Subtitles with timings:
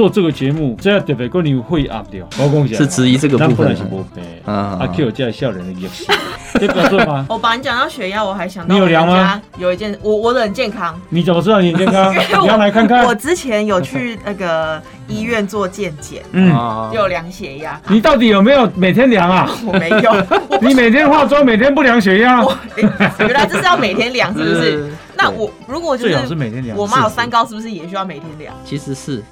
[0.00, 3.82] 做这个节目，这样特别跟你会压掉，我讲一下，是质疑这个部分咱 本来是。
[3.90, 6.06] 无病，啊啊 Q 这笑人的也是，
[6.58, 7.26] 这表示吗？
[7.28, 12.14] 我把你讲到血压，我还想到你有量吗有一件，我我的很健康，你怎么知道你很健康？
[12.40, 13.14] 你要来看看我。
[13.14, 19.50] 之前有去那个医院做健检，嗯，啊有量血压，你到底有没有每天量啊？
[19.66, 20.10] 我没有，
[20.62, 22.42] 你每天化妆，每天不量血压？
[23.20, 24.90] 原来这是要每天量，是不是是？
[25.14, 26.74] 那我如果就最好是是每天量。
[26.78, 28.54] 我妈有三高，是不是也需要每天量？
[28.64, 29.22] 其实是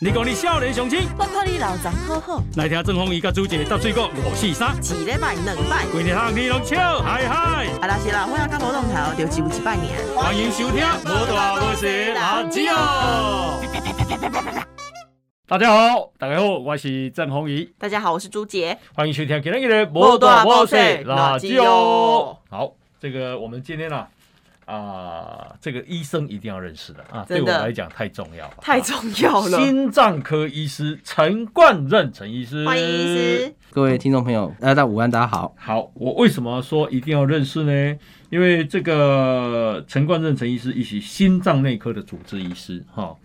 [0.00, 9.98] 你讲你少年雄心，我看你老张好好，来听郑丰仪甲朱姐搭水果五四三，一礼拜两拜，规日通你拢笑嗨嗨，啊那是啦，我要看活动头，就只有一百年。
[10.14, 13.60] 欢迎收听《无大无小垃圾哦》。
[15.48, 18.78] 大家好，大家好，我是郑宏仪，大家好，我是朱杰。
[18.94, 22.38] 欢迎收听今天的《无大无小垃垃圾圾哦哦》。
[22.56, 24.06] 好，这个我们今天呢、
[24.68, 33.54] 啊，这个医生一定要认识的啊，对我来讲太重要了，太重要了，心脏科医师陈冠任陈医师，欢迎医师。
[33.70, 35.54] 各位听众朋友，大家午安，大家好。
[35.56, 37.98] 好，我为什么说一定要认识呢？
[38.28, 43.16] 因为这个陈冠任陈医师，一起心脏内科的主治医师哈，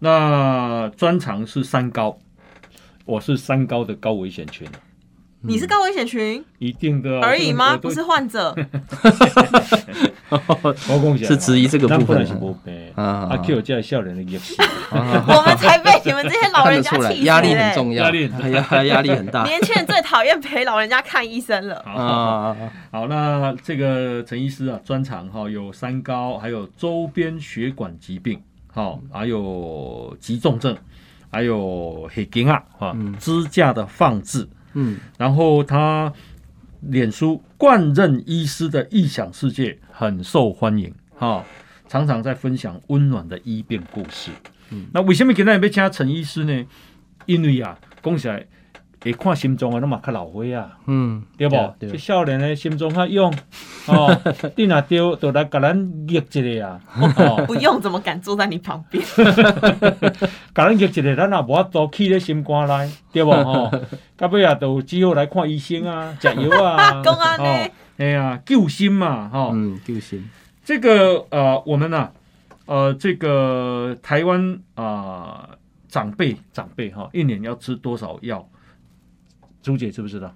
[0.00, 2.18] 那专长是三高，
[3.06, 4.68] 我是三高的高危险群，
[5.46, 6.44] 你是高危险群？
[6.58, 7.76] 一定的啊而已吗？
[7.76, 8.54] 不是患者。
[10.28, 12.26] 我讲一下是质疑这个部分
[12.94, 13.28] 啊。
[13.30, 14.54] 啊 Q 叫笑脸的也是，
[14.90, 17.74] 我们才被你们这些老人家气死、压力很欸。
[17.74, 19.44] 重要，压力很压压力很大。
[19.44, 21.82] 年轻人最讨厌陪老人家看医生了。
[21.86, 22.56] 好啊。
[22.90, 28.40] 好，那这个陈医师啊，专长哈有三高，还有周边血管疾病，
[28.72, 30.76] 好，还有急重症，
[31.30, 34.48] 还有黑筋啊，哈嗯，支架的放置，
[34.78, 36.12] 嗯，然后他
[36.82, 41.42] 脸书冠任医师的异想世界很受欢迎，哈，
[41.88, 44.30] 常常在分享温暖的医病故事。
[44.70, 46.66] 嗯那为什么今天要请陈医师呢？
[47.24, 48.46] 因为啊，恭喜来
[49.06, 50.78] 会看心脏的，那嘛较老火啊。
[50.86, 51.56] 嗯，对不？
[51.78, 53.32] 对这少年的心脏较勇，
[53.86, 54.16] 哦，
[54.56, 59.04] 你若丢就来甲咱逆一个啊， 哦，不用，怎么敢坐在你旁边？
[60.54, 63.30] 甲咱逆一个，咱也无法度气咧心肝内，对不？
[63.32, 63.70] 吼，
[64.16, 70.28] 到尾啊，就只好来看医生啊，食药啊，讲安尼哦，哎呀，救心嘛，哈、嗯，救心。
[70.64, 72.10] 这个呃，我们呢、
[72.64, 75.48] 呃，这个台湾啊、
[75.88, 78.46] 长辈长辈哈、一年要吃多少药？
[79.66, 80.32] 朱姐知不知道？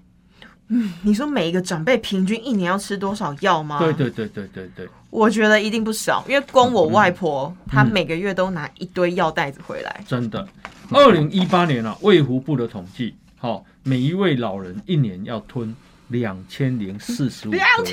[0.73, 3.79] 嗯你说每一个长辈平均一年要吃多少药吗？
[3.79, 10.05] 对，对对对对对，我觉得一定不少，因为光我外嗯婆，她每个月都拿一堆药袋子回来。
[10.05, 10.45] 真的。
[10.91, 15.73] 二零一八年啊，卫福部的统计，好、每一位老人一年要吞
[16.09, 17.93] 两千零四十五2000颗，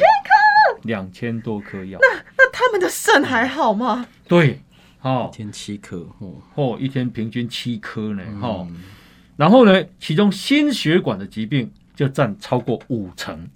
[0.82, 2.00] 两千多颗药。
[2.02, 4.08] 那那他们的肾还好吗？
[4.28, 4.60] 对，
[4.98, 8.76] 好、一天七颗，哦，哦，一天平均七颗呢，哈、嗯
[9.38, 13.48] 然后呢，其中心血管的疾病就占超过五成，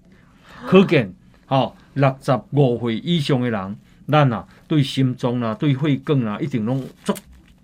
[0.67, 1.11] 可见，
[1.47, 3.75] 好、六十五岁以上的人，
[4.07, 7.13] 咱啊对心脏啊、对血管啊，一定拢足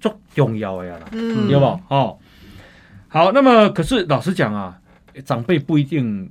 [0.02, 1.08] 足重要的呀啦。
[1.12, 1.80] 嗯，有无？
[1.90, 2.18] 哦，
[3.08, 4.80] 好，那么可是老实讲啊，
[5.24, 6.30] 长辈不一定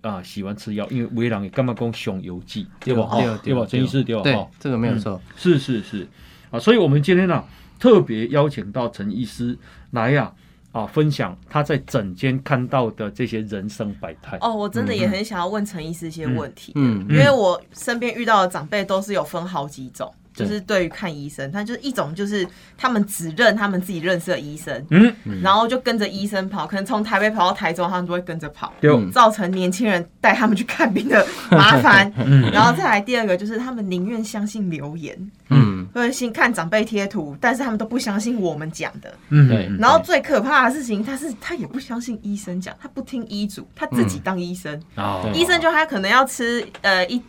[0.00, 3.02] 啊、喜欢吃药，因为为人也干嘛讲熊油剂，对不？
[3.02, 3.66] 对哦对不？
[3.66, 4.22] 陈医师对吧？
[4.22, 5.20] 对哦，这个没有错。
[5.36, 6.08] 是是是
[6.50, 7.44] 啊，所以我们今天呢、
[7.78, 9.58] 特别邀请到陈医师
[9.90, 10.32] 来呀
[10.76, 14.36] 啊分享他在整间看到的这些人生百态。
[14.42, 20.46] 哦，我真的也很想要问陈医师一些问题，嗯因为我身边遇到的长辈都是有分好几种，对。
[20.46, 28.70] 就是对于看医生，他就是一种就是他们只认他们自己认识的医生，嗯，然后就跟着医生跑，可能从台北跑到台中，他们都会跟着跑。
[28.78, 32.50] 对，嗯造成年轻人带他们去看病的麻烦，嗯。
[32.52, 35.16] 然后再来第二个就是他们宁愿相信留言，
[35.48, 39.12] 嗯，或者信看长辈贴图，但是他们都不相信我们讲的。
[39.28, 44.80] 嗯对然后最可怕的事情，他是他也不相信医生讲，他不听医嘱，他自己当医生。
[44.96, 47.22] 哦医生就他可能要吃呃一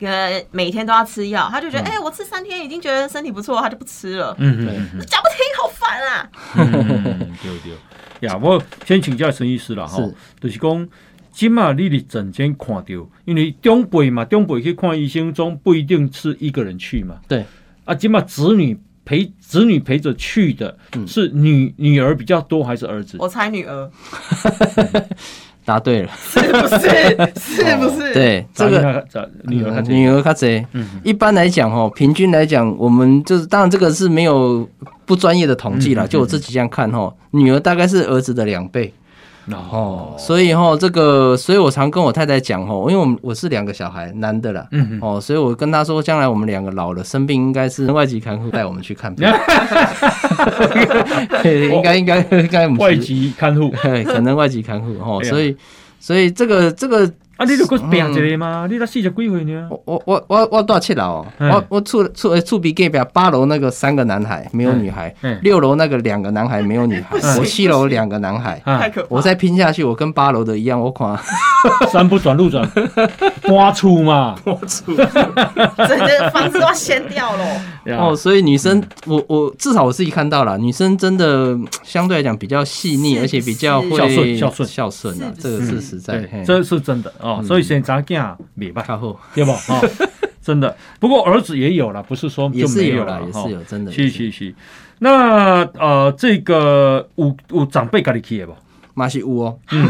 [0.00, 4.34] 呃每天都要吃药，他就觉得哎、我吃三天已经觉得身体不错，他就不吃了。
[4.38, 6.30] 嗯嗯嗯讲不听，好烦啊！
[6.56, 8.28] 嗯，对对。
[8.28, 10.88] 呀，我先请教陈医师啦，吼是，就是讲。
[11.30, 17.14] 今嘛，你伫诊间看到，因为长辈嘛，长辈去看医生，总不一定是一个人去嘛。
[17.28, 17.44] 对。
[17.88, 23.16] 啊，今嘛子女陪子女陪着去的，嗯是女女儿比较多还是儿子？
[23.18, 23.90] 我猜女儿
[25.64, 26.10] 答对了。
[26.20, 26.88] 是不是？
[27.40, 30.64] 是不是？，对，这个个女儿女儿看谁。
[30.72, 34.68] 嗯一般来讲哦，平均来讲，我们就是当然这个是没有
[35.06, 38.92] 不专业的统计了，就我自己这样看哦，女儿大概是儿子的两倍。
[39.52, 44.98] 哦，所以哈，这个，所以我常跟我太太讲哦，因为我们我是两个小孩，男的啦，嗯嗯。
[45.00, 49.28] 哦，所以我跟她说，将来我们两个老了生病，应该是外籍看护带我们去看病，
[51.72, 53.72] 应该应该应该外籍看护。
[53.76, 55.56] 嘿 可能外籍看护哦，所以
[56.00, 59.68] 所以这个这个啊，你如果病一个嘛，你才四十几岁呢？
[59.70, 68.60] 我我我我我多少七楼我我住住住比隔壁八楼那个三个男孩没有女孩嗯，六楼那个两个男孩没有女孩嗯，我七楼两个男孩。
[69.08, 71.16] 我再拼下去，我跟八楼的一样，我看
[71.92, 72.68] 山不转路转，
[73.46, 74.34] 搬出嘛。
[74.44, 77.44] 整个房子都要掀掉了。
[77.98, 84.68] 哦，哦，所以女生，我我至少我自己看到了，女生真的嗯相对来讲比较细腻，而且比较会孝顺孝顺。
[84.68, 85.80] 孝顺啊，是这个是。
[85.80, 86.28] 实在。
[86.44, 87.42] 这是真的哦。
[87.42, 89.50] 所以现在囝袂歹，靠 后对不？
[89.52, 89.90] 哦，
[90.42, 90.76] 真的。
[90.98, 93.92] 不过儿子也有了，不是说也就没有有啦，也哈是有，真的。
[93.92, 94.54] 是是是。
[95.00, 98.54] 那呃，这个有有长辈家里去的不？
[98.94, 99.88] 马西屋哦，嗯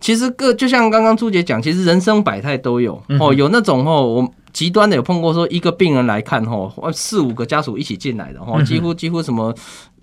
[0.00, 9.54] 其实各就像刚刚朱姐讲，其实人生百态都有嗯哦，有那种哦，我极端的有碰过说一个病人来看哦，四五个家属一起进来的哦，几乎几乎什么。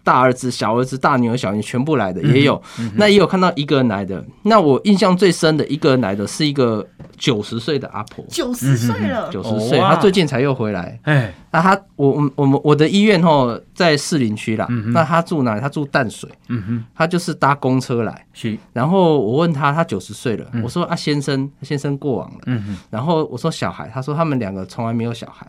[0.03, 2.61] 大儿子、小儿子、大女儿、小女儿全部来的也有，
[2.95, 4.23] 那也有看到一个人来的。
[4.43, 6.85] 那我印象最深的一个人来的是一个
[7.17, 10.99] 九十岁的阿婆，九十岁了，九十岁，她最近才又回来。
[11.03, 14.67] 哎，那她，我我我们我的医院吼在士林区啦。
[14.69, 15.55] 嗯，那她住哪？
[15.55, 15.61] 里？
[15.61, 18.25] 她住淡水，嗯哼，她就是搭公车来。
[18.33, 20.61] 是，然后我问她，她九十岁了，嗯。
[20.63, 22.39] 我说啊先生，先生过往了。
[22.47, 22.77] 嗯哼。
[22.89, 25.47] 然后我说小孩，她说他们两个从来没有小孩，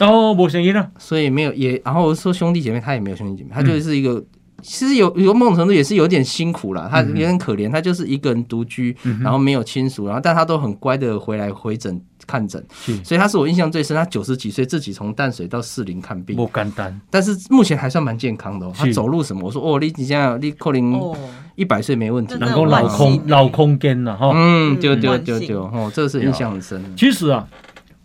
[0.00, 0.90] 哦，无声音了。
[0.98, 1.80] 所以没有也。
[1.84, 4.22] 然后说兄弟姐妹，他也没有兄弟姐妹，嗯他就是一个。
[4.62, 12.62] 其实有有某种程度也是有点辛苦啦，他嗯哼也很可怜，他就是一个人独居，嗯然后没有亲属，然后但他都很乖的回来回诊看诊，
[13.02, 13.96] 所以他是我印象最深。
[13.96, 17.00] 他九十几岁自己从淡水到士林看病，不简单。
[17.08, 18.72] 但是目前还算蛮健康的哦。
[18.76, 21.16] 他走路什么，我说哦，你你这样你可能哦，
[21.54, 22.34] 一百岁没问题。
[22.38, 24.30] 能够老空欸老空间了哈。
[24.34, 26.84] 嗯，丢嗯丢万幸丢丢，哦，这个是印象很深。
[26.94, 27.48] 其实啊，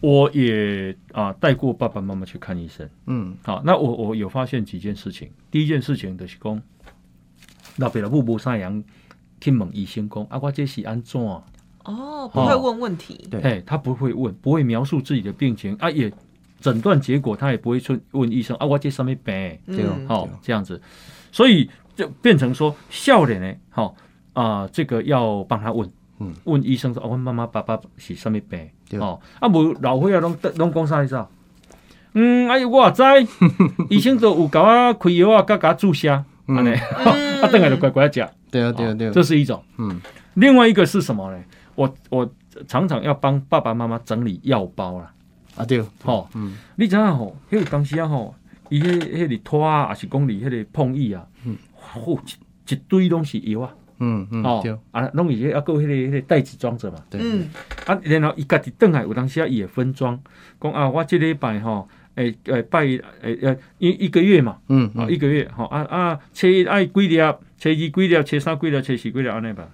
[0.01, 2.87] 我也啊带过爸爸妈妈去看医生。
[3.07, 5.31] 嗯好，那我我有发现几件事情。
[5.49, 6.61] 第一件事情就是讲，
[7.77, 8.83] 老爸老母无啥人
[9.41, 11.21] 去问医生讲啊，我这是安怎？
[11.21, 16.11] 哦，不会问问题，对，他不会问，不会描述自己的病情啊，也
[16.59, 19.59] 诊断结果他也不会去问医生啊，我这什么病？
[19.67, 20.81] 对哦嗯，好、这样子，
[21.31, 23.95] 所以就变成说笑脸呢，好、
[24.33, 25.87] 啊、这个要帮他问，
[26.19, 28.69] 嗯，问医生说，哦，我妈妈爸爸是什么病？
[28.89, 28.99] 对。
[28.99, 31.27] 哦，啊，无老岁仔，拢拢讲啥意思啊？
[32.13, 33.03] 嗯，哎呦，我也知，
[33.91, 36.09] 医生都有甲我开药啊，甲甲我注射，
[36.47, 37.41] 安尼、嗯。
[37.43, 38.25] 啊，等下就乖乖食。
[38.49, 39.61] 对啊对啊对啊，这是一种。
[39.77, 39.99] 嗯。
[40.35, 41.43] 另外一个是什么呢？
[41.75, 42.29] 我我
[42.67, 45.11] 常常要帮爸爸妈妈整理药包啦。
[45.57, 46.55] 啊对，吼、嗯。
[46.77, 48.33] 你知影吼，迄个当时啊吼，
[48.69, 51.57] 伊迄迄个拖啊，还是讲你迄个碰椅啊，嗯。
[51.93, 52.17] 嚯、
[52.69, 56.97] 一一堆拢是药啊，嗯嗯哦对，啊，拢伊啊有迄个迄个袋子装着嘛。
[57.09, 57.47] 对，嗯，
[57.85, 60.19] 啊，然后伊家己转来，有当时啊伊会分装，
[60.59, 65.11] 讲啊，我即礼拜吼，诶、诶拜诶诶一一个月嘛，啊、嗯嗯。
[65.11, 67.17] 一个月吼啊啊，初一爱几粒，
[67.57, 69.67] 初二几粒，初三几粒，初四几粒安尼吧。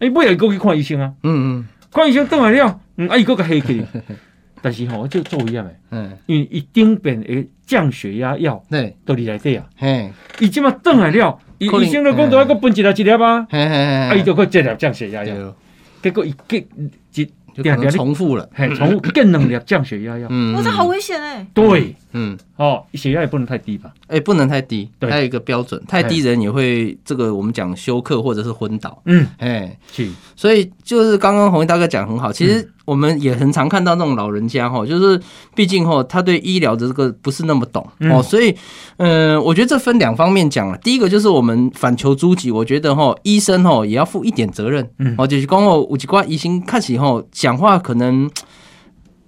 [0.00, 1.68] 伊尾来过去看医生啊，嗯嗯。
[1.92, 3.84] 看医生转来了，嗯，啊伊搁甲下去，
[4.62, 10.10] 但是吼，就做一样诶，嗯嗯，因为伊顶边诶降血压药对，都伫内底啊，嘿。
[10.40, 15.54] 伊即马转来了，伊医生就讲都要搁分一粒一粒啊，嘿嘿啊嘿，伊就搁一粒降血压药，对，
[16.02, 16.66] 结果伊结
[17.14, 17.24] 一
[17.54, 25.10] 就可能重复了，嘿重复更两粒降血压药，嗯，哇，这好危险哎，对，嗯，哦，血压也不能太低吧，哎，不能太低，对。
[25.10, 35.18] 还有一个标准，太低人也会这个我们讲休克或者是昏倒，嗯，哎，是，所以就是刚刚红衣大哥讲很好，其实我们也很常看到那种老人家哈，就是
[35.54, 38.54] 毕竟哈他对医疗的这个不是那么懂嗯哦，所以
[38.98, 40.76] 嗯，我觉得这分两方面讲了。
[40.78, 48.30] 第一个就是我们反求诸己，我觉得哈医生哈也要负一点责任嗯哦，就是讲哦，有几挂医生看起后讲话可能。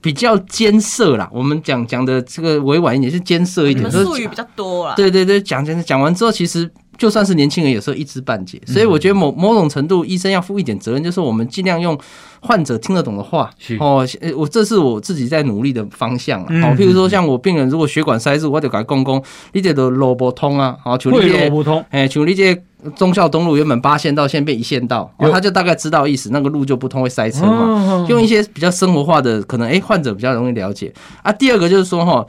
[0.04, 8.60] 比较艰涩啦，我们讲讲的这个委婉一点，是艰涩一点，术语比较多啦，对对对，讲讲讲完之后，其实就算是年轻人，有时候一知半解。
[8.66, 11.98] 所以我觉得某某种程度，医生要负一点责任，就是我们尽量用
[12.40, 13.76] 患者听得懂的话是。
[13.80, 16.46] 哦，呃我这是我自己在努力的方向啊。
[16.50, 19.22] 嗯哦，譬如说像我病人如果血管塞住，我就给他讲讲，
[19.52, 22.60] 你这都萝卜通啊，好，像你会这个路不通，哎，像你这个
[22.96, 27.52] 忠孝东路原本八线道，现在变一线道，他就大概知道意思，那个路就不通，会塞车嘛。
[27.52, 31.32] 哦用一些比较生活化的，可能哎、患者比较容易了解啊。
[31.32, 32.24] 第二个就是说哈，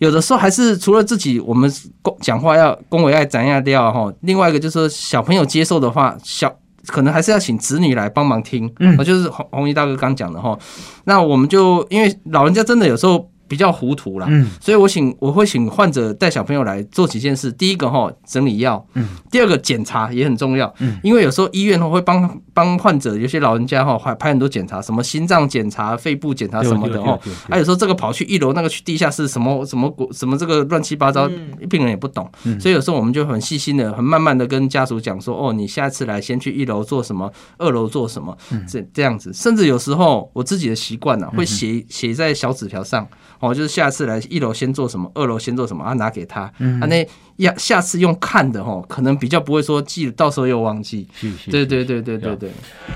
[0.00, 1.70] 有的时候还是除了自己我们
[2.02, 6.52] 讲讲话要恭维爱斩压掉哈，另外一个就是说小朋友接受的话，小
[6.86, 10.58] 可能还是要请子女来帮忙听，嗯哦就是红红衣大哥刚讲的哈。
[11.04, 13.29] 那我们就因为老人家真的有时候。
[13.50, 14.28] 比较糊涂啦。
[14.30, 17.50] 嗯所以我请我会请患者带小朋友来做几件事。
[17.50, 27.18] 第一个哈，整理药，嗯，第二个检查也很重要，嗯，因为有时候医院会帮帮患者，有些老人家哈还拍很多检查，什么心脏检查、肺部检查什么的哦。
[27.48, 39.32] 还有时候这个跑去一楼，那个去地下室，什么什么什么这个乱七八糟，嗯病人也不懂，嗯所以有时候我们就很细心的、很慢慢的跟家属讲说，哦，你下次来先去一楼做什么，二楼做什么，嗯这这样子。
[39.32, 43.06] 甚至有时候我自己的习惯呢，会写写在小纸条上，
[43.40, 46.80] 哦，就是下次来一楼先做什么，二楼先做什么，啊，拿给他，嗯。
[46.80, 47.06] 啊，那
[47.36, 51.08] 要下次用看的哦，可能比较不会说记，到时候又忘记。
[51.12, 52.50] 是是，对对对对对对，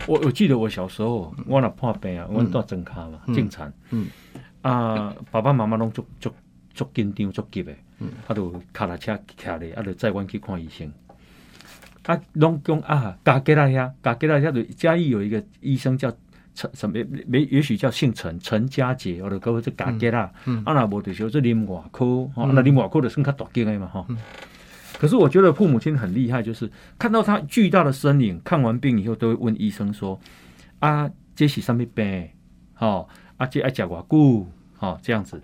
[0.07, 3.35] 我我记得我小时候，我那破病啊，我到整卡嘛，嗯。
[3.35, 4.07] 进产，嗯。
[4.61, 6.31] 啊，爸爸妈妈拢足足
[6.75, 8.09] 足紧张足急的，嗯。
[8.27, 10.93] 啊，就卡拉车徛咧，啊，就载阮去看医生。
[12.05, 16.13] 啊，拢讲啊，家吉拉遐，家吉拉遐就嘉义有一个医生叫
[16.55, 16.97] 陈什么，
[17.27, 24.07] 没也许叫姓陈，陈家杰，或者讲这家吉拉，嗯啊，那无就是这林外科，吼，嗯那林外科的算较大间的嘛，吼。
[24.97, 30.19] 可是我觉得父母亲很厉害，就是看到他巨大的身影，看完病以后都会问医生说
[30.79, 32.29] ：“啊，这是什么病？
[32.79, 34.47] 哦，啊，这爱讲偌久？
[34.79, 35.43] 哦，这样子。”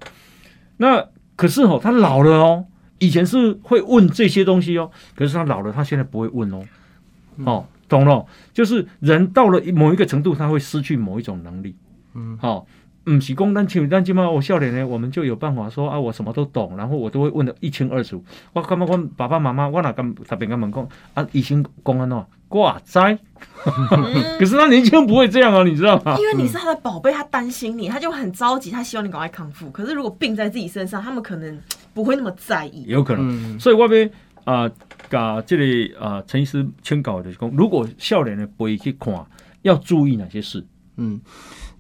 [0.79, 2.67] 那可是哦，他老了哦，
[3.01, 6.63] 以前是会问这些东西哦，可是他老了，他现在不会问哦。
[7.45, 11.75] 哦，懂了，就是人到了某一个程度，他会失去某一种能力。
[12.15, 12.67] 嗯，好、
[13.05, 18.25] 唔是讲咱像咱即嘛，我笑脸呢，我们就有办法说啊，我什么都懂，然后我都会问的一清二楚。
[18.53, 23.19] 我感觉我爸爸妈妈，我哪敢特别跟他们讲啊，医生讲安怎，挂灾。
[24.39, 26.17] 可是他年轻人不会这样啊，你知道吗？
[26.19, 29.69] 因为你是他的宝贝，他担心你，他就很着急，他希望你赶快康复。
[29.71, 31.59] 可是如果病在自己身上，他们可能
[31.95, 32.85] 不会那么在意。
[32.87, 33.55] 有可能。
[33.55, 34.11] 嗯所以外边
[34.45, 34.71] 啊，
[35.11, 39.27] 甲这里啊陈医师劝告就是讲，如果少年的背去看，
[39.63, 40.65] 要注意哪些事？
[40.97, 41.21] 嗯，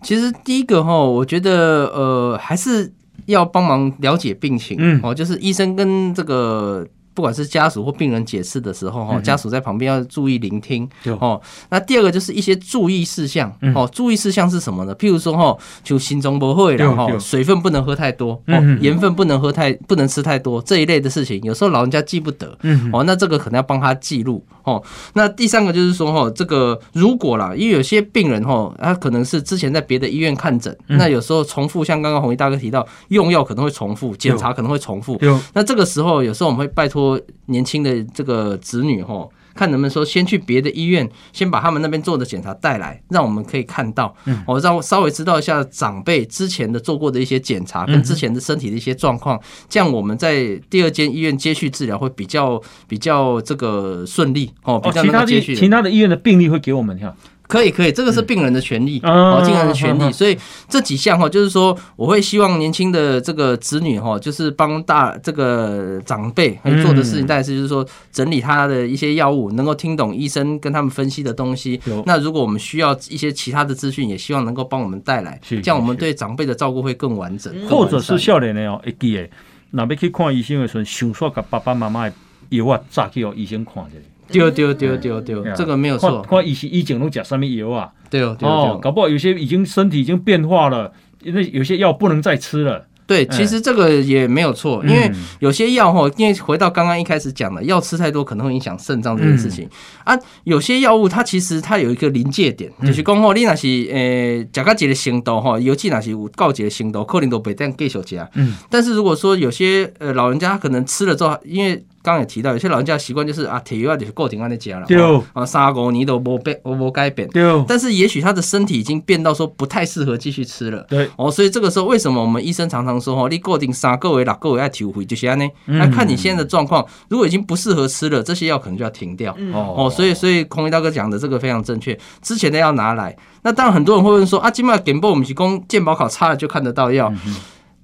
[0.02, 2.92] 其实第一个哈，我觉得呃还是
[3.26, 6.86] 要帮忙了解病情，嗯哦，就是医生跟这个。
[7.12, 11.40] 不管是家属或病人解释的时候，哈，嗯家属在旁边要注意聆听对，哦。
[11.68, 13.74] 那第二个就是一些注意事项，嗯。
[13.74, 14.94] 哦，注意事项是什么呢？
[14.96, 17.20] 譬如说，哈，就心中不会然后对对。
[17.20, 22.90] 水分不能喝太多，嗯，盐分不能喝太，不能吃太多这一类的事情，有时候老人家记不得，嗯。
[22.92, 24.82] 哦，那这个可能要帮他记录哦。
[25.14, 35.20] 那第三个就是说哈，这个如果啦，因为有些病人哈，他可能是之前在别的医院看诊，嗯那有时候重复，像刚刚红衣大哥提到，用药可能会重复，检查可能会重复。
[35.52, 39.28] 那这个时候，有时候我们会拜托年轻的这个子女哈。
[39.60, 49.38] 看能不能说先去别的医院，先把他们那边做的检查带来，让我们可以看到，嗯我让稍微知道一下长辈之前的做过的一些检查，嗯跟之前的身体的一些状况，
[49.68, 55.60] 这样我们在第二间医院接续治疗会比较比较这个顺利哦，比哦，较其他接续的。
[55.60, 57.14] 其他的医院的病例会给我们看。
[57.50, 60.12] 可以可以，这个是病人的权利嗯哦，病人的权利。
[60.12, 60.38] 所以
[60.68, 71.80] 这几项哈，就是说我会希望年轻的这个子女哈，就是帮大这个长辈会做的事情，嗯但是就是说整理他的一些药物，能够听懂医生跟他们分析的东西。
[72.06, 79.28] 那如果我们需要一些其他的资讯，也希望能够帮我们带来，是这样我们对长辈的照顾会更完整，或者是完善少年的哦，一记的，
[79.72, 82.14] 若要去看医生的时候，想说甲爸爸妈妈的
[82.50, 83.96] 药啊，早去互医生看者。
[84.30, 87.90] 丢丢丢丢丢，这个没有错看，看医生以前拢食什么药啊？
[88.08, 92.86] 对哦对哦，搞不好有些已经身体已经变化了，因为有些药不能再吃了。
[93.06, 99.68] 对，其实这个也没有错，因为嗯有些药哈，因为回到刚刚一开始讲的，药吃太多可能会影响肾脏这件事情、
[100.04, 100.16] 啊。
[100.44, 108.28] 有些药物它其实它有一个临界点，就是讲吼，你若是诶食到一个程度吼，尤其若是有到一个程度，可能都袂当继续食。
[108.34, 114.86] 嗯，但是如果说有些呃老人家可能吃了之后，因为刚刚也提到，有些老人家的习惯就是啊，铁药就是固定安尼食了，
[115.34, 117.28] 啊，三五年都无变，无改变。
[117.28, 120.84] 对但是也许他的身体已经变到说不太适合继续吃了。
[120.88, 125.46] 对，哦，所以这个时候为什么我们医生常常说哦，你固定三个月、六个月要调回，就是安呢？
[125.66, 129.34] 嗯那看你现在的状况，如果已经不适合吃了，这些药可能就要停掉。
[129.38, 133.14] 嗯，哦，所以所以孔一大哥讲的这个非常正确，之前的要拿来。
[133.42, 137.12] 那当然很多人会问说啊，今麦给报我们提供健保考差了就看得到药，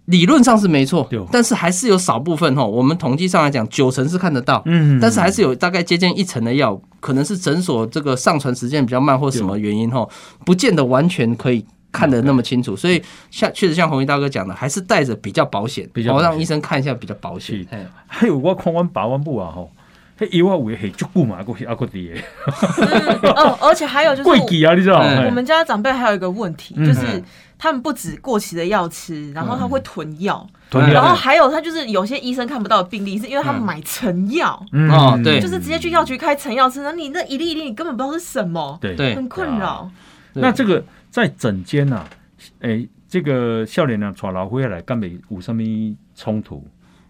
[0.07, 4.63] 理论上是没错，但是还是有少部分哈，我们统计上来讲，九成是看得到。
[4.65, 10.09] 嗯但是还是有大概接近一成的药，可能是诊所这个上传时间比较慢，或什么原因哈，
[10.45, 12.77] 不见得完全可以看得那么清楚。
[12.77, 17.67] 所以像确实像红衣大哥讲的，还是带着比较保险，比较让医生看一下比较保险
[18.07, 19.71] 还有我看完八万步啊吼，
[20.18, 22.25] 迄药啊有诶系足久嘛，还佫还佫伫诶，
[23.37, 25.00] 哦，而且还有就是 贵几啊，你知道？
[25.02, 25.26] 嗯。
[25.26, 26.87] 我们家长辈还有一个问题，嗯。
[26.87, 27.23] 就是
[27.58, 34.90] 他们不止过期的药吃，然后他会囤药，然后还有他就是有些医生看不到的病例，是因为他们买成药，嗯。
[34.90, 35.38] 哦对。
[35.40, 38.94] 就是直接去药局开成药吃，那你那一粒一粒你根本不知道是什么，对。
[38.94, 39.14] 对。
[39.14, 39.90] 很困扰。
[40.32, 42.04] 那这个在整间呐，
[42.61, 45.62] 哎，这个少年人带老伙仔来，敢袂有什么
[46.14, 46.62] 冲突？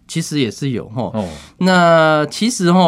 [0.08, 1.10] 其实也是有哈。
[1.14, 2.80] 哦，那其实哈，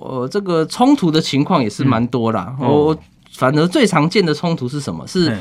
[0.00, 2.56] 呃，这个冲突的情况也是蛮多啦。
[2.60, 2.98] 嗯我、哦
[3.32, 5.06] 反而最常见的冲突是什么？
[5.06, 5.32] 是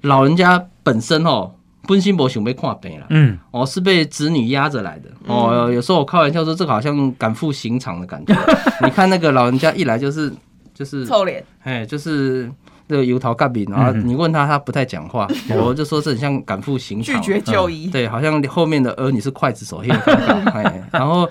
[0.00, 1.52] 老人家本身哦，
[1.86, 3.04] 奔心博想被看病了。
[3.10, 5.10] 嗯，哦，是被子女压着来的。
[5.26, 8.34] 哦，有时候我开玩笑说，这个好像赶赴刑场的感觉。
[8.82, 10.32] 你看那个老人家一来就是
[10.72, 12.50] 就是，臭脸，哎，就是
[12.88, 17.20] 那个油桃干饼，然后嗯你问他，他不太讲话，我就说这很像赶赴刑场。
[17.22, 20.50] 拒绝就医，对，好像后面的儿女是刽子手，很尴尬。
[20.52, 21.28] 哎，然后，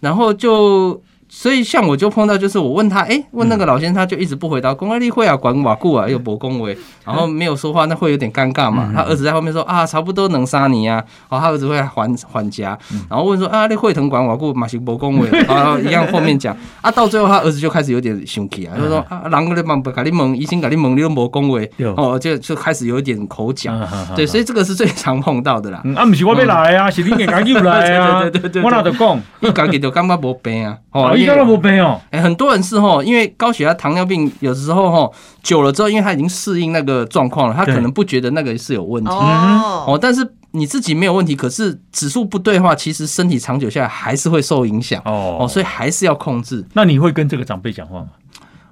[0.00, 8.90] 然后就，所以像我就碰到，就是我问他，哎，问那个老先生，他就一直不回答，公安例会啊，管瓦固啊，又博恭维，然后没有说话，那会有点尴尬嘛。
[8.94, 12.78] 他儿子在后面说啊，差不多能杀你啊，然后他儿子会还还家，
[13.10, 16.56] 然后问说啊，那会藤管瓦固马行博恭维， 然后一样后面讲。
[16.80, 23.72] 啊，到最后他儿子就开始有点生气啊，就说啊，人个帮不给你蒙，医生给你蒙，你都没恭维，哦，就就开始有一点口角。
[23.72, 25.80] 啊对，所以这个是最常碰到的啦。
[25.84, 29.20] 嗯啊，不是我要来啊，是你硬甲诱来啊， 对对对对对我哪得讲？
[29.40, 39.10] 一家己就感觉无病啊，哦，因为伊敢若无病哦，哎、很多人是吼，因为高血压、糖尿病有时候吼久了之后，因为他已经适应那个状况了，他可能不觉得那个是有问题。
[39.10, 45.02] 哦，哦，但是你自己没有问题，可是指数不对的话，其实身体长久下来还是会受影响。
[45.04, 45.38] 哦。
[45.40, 46.64] 哦，所以还是要控制。
[46.74, 48.08] 那你会跟这个长辈讲话吗？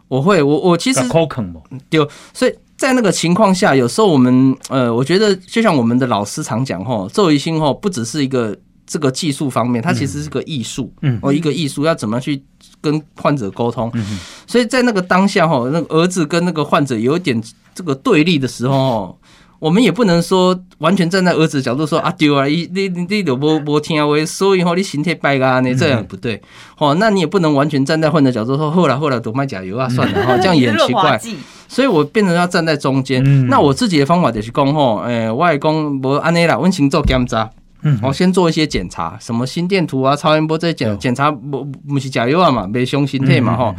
[0.08, 1.62] 我会，我我其实甲口坑无？
[1.88, 12.42] 丢，所以在那个情况下，有时候我们呃，我觉得就像我们的老师常讲吼，周一星吼不只是一个这个技术方面，它其实是个艺术，嗯哦，一个艺术要怎么去
[12.80, 13.90] 跟患者沟通。
[13.94, 17.42] 嗯所以在那个当下哈，那个儿子跟那个患者有一点
[17.74, 19.16] 这个对立的时候哦。
[19.60, 26.42] 我们也不能说完全站在儿子的角度说啊丢啊，你你你你都无无听话，所以吼你身体败啊，嗯呢这样不对。
[26.76, 31.18] 哦，那你也不能完全站在患者角度说，后来后来都卖假油啊，算了哈，这样也很奇怪。
[31.66, 33.22] 所以我变成要站在中间。
[33.24, 37.48] 嗯那我自己的方法就是讲吼，诶、我会讲无安尼啦，温情做检查。
[37.84, 43.74] 嗯我先做一些检查，什么心电图啊、超音波这些检检查，不不是假药啊嘛，没胸心肺嘛吼。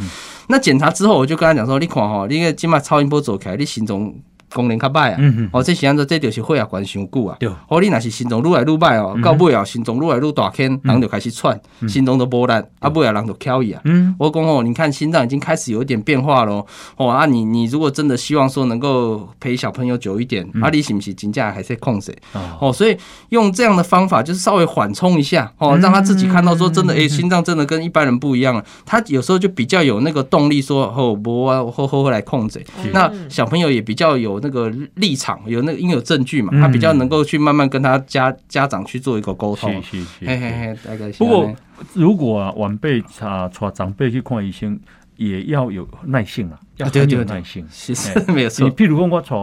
[0.48, 4.14] 那检查之后，我就跟他讲说，你看吼，你个起码超音波做起来，你心脏
[4.56, 5.16] 功能较歹啊。
[5.20, 6.08] 嗯嗯，哦，这是安怎？
[6.08, 7.36] 这就是血压管伤久啊。
[7.40, 13.82] 对哦，你若是心脏愈来愈歹哦，到尾后心脏愈来愈大坑，人就开始喘，心脏都无力，啊，尾后人就翘伊啊。
[13.84, 16.66] 嗯，我讲哦，你看心脏已经开始有一点变化咯。
[16.96, 22.16] 哦，啊你，你如果真的希望说能够陪小朋友久一点，啊，你是不是真正还是控制？
[22.34, 22.98] 哦，哦，所以
[23.30, 28.64] 用这样的方法，就是稍微缓冲一下，哦，让他自己看到说真的，哎，心脏真的跟一般人不一样了。
[28.86, 32.64] 他有时候就比较有那个动力说，哦，我啊，后后后来控制。
[32.94, 39.82] 那小朋友也比较有那个立场，有那个因为有证据嘛，他比较能够去慢慢跟他家家长去做一个沟通。
[39.82, 40.26] 是是是。
[40.28, 41.52] 嘿嘿嘿，大概是不过
[41.94, 44.80] 如果啊晚辈啊带长辈去看医生，
[45.18, 47.66] 也要有耐性啊，要有耐性。
[47.72, 48.76] 其实哎没有错你。
[48.76, 49.36] 譬如讲，我带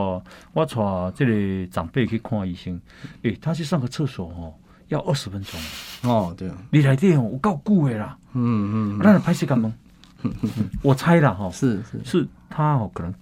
[0.53, 2.81] 我带这个长辈去看医生，
[3.23, 4.55] 诶、他去上个厕所哦，
[4.89, 5.61] 要二十分钟。
[6.09, 9.75] 哦，对，你来电哦，有够久的啦，嗯嗯，那拍谁干嘛？
[10.83, 13.13] 我猜啦哈，是是是他哦，可能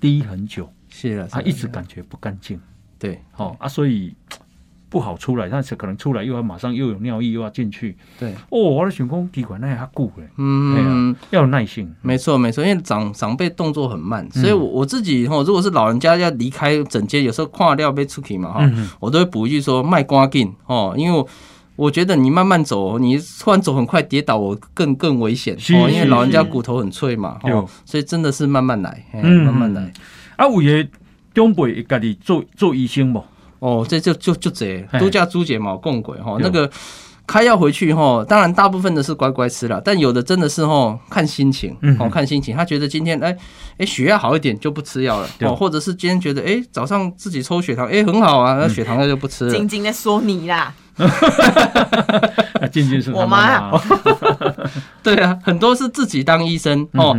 [0.00, 0.68] 低很久，
[1.00, 2.58] 是了，他一直感觉不干净，
[2.98, 3.20] 对。
[3.36, 4.12] 哦啊，所以
[4.88, 11.14] 不好出来，但是可能出来又要马上又有尿意又要进去，对，哦，我的想讲奇怪，那还固嘞，嗯。
[11.30, 14.42] 要有耐心，没错，没错，因为长长辈动作很慢，嗯。
[14.42, 21.28] 所以我我自己吼，如果是老人家要离开整间，有时候跨料被出去嘛哈，嗯我都会补一句说卖瓜劲哦，因为我
[21.76, 29.92] 我觉得你慢慢走，你突然走很快跌倒，我更更危险哦，因为老人家骨头很脆嘛，对哦，所以真的是慢慢来，嗯慢慢来。
[30.38, 30.88] 啊，有的
[31.34, 33.22] 长辈会家己做做医生无？
[33.58, 36.70] 哦，这就就就这都叫朱姐嘛，共鬼哈，那个
[37.26, 43.36] 开药回去哈，当然大部分的是乖乖吃了，但有的真的是哈看心情嗯，哦看心情，他觉得今天哎
[43.78, 49.50] 哎血压好一点就不吃药了，哦，或者是今天觉得哎早上自己抽血糖哎很好啊，那血糖药就不吃了。
[49.50, 49.66] 晶。
[49.66, 53.80] 晶在说你啦， 啊，静静是我妈呀妈
[55.02, 57.18] 对啊，很多是自己当医生哦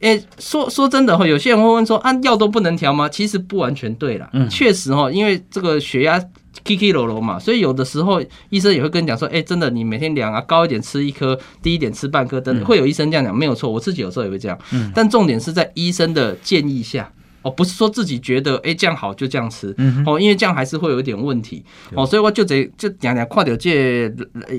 [0.00, 0.16] 嗯。
[0.16, 3.08] 诶、说说真的哈，有些人会问说，啊，药都不能调吗？
[3.08, 6.18] 其实不完全对啦，嗯确实哈，因为这个血压
[6.64, 17.10] K K 楼楼嘛，所以有的时候医生也会跟你讲说，哎、真的你每天量啊，高一点吃一颗，低一点吃半颗，等等，嗯会有医生这样讲，没有错，我自己有时候也会这样，嗯但重点是在医生的建议下。
[17.42, 24.12] 哦，不是说自己觉得哎、这样好就这样吃，嗯哦，因为这样还是会有一点问题，哦，所以我就得就讲讲跨掉界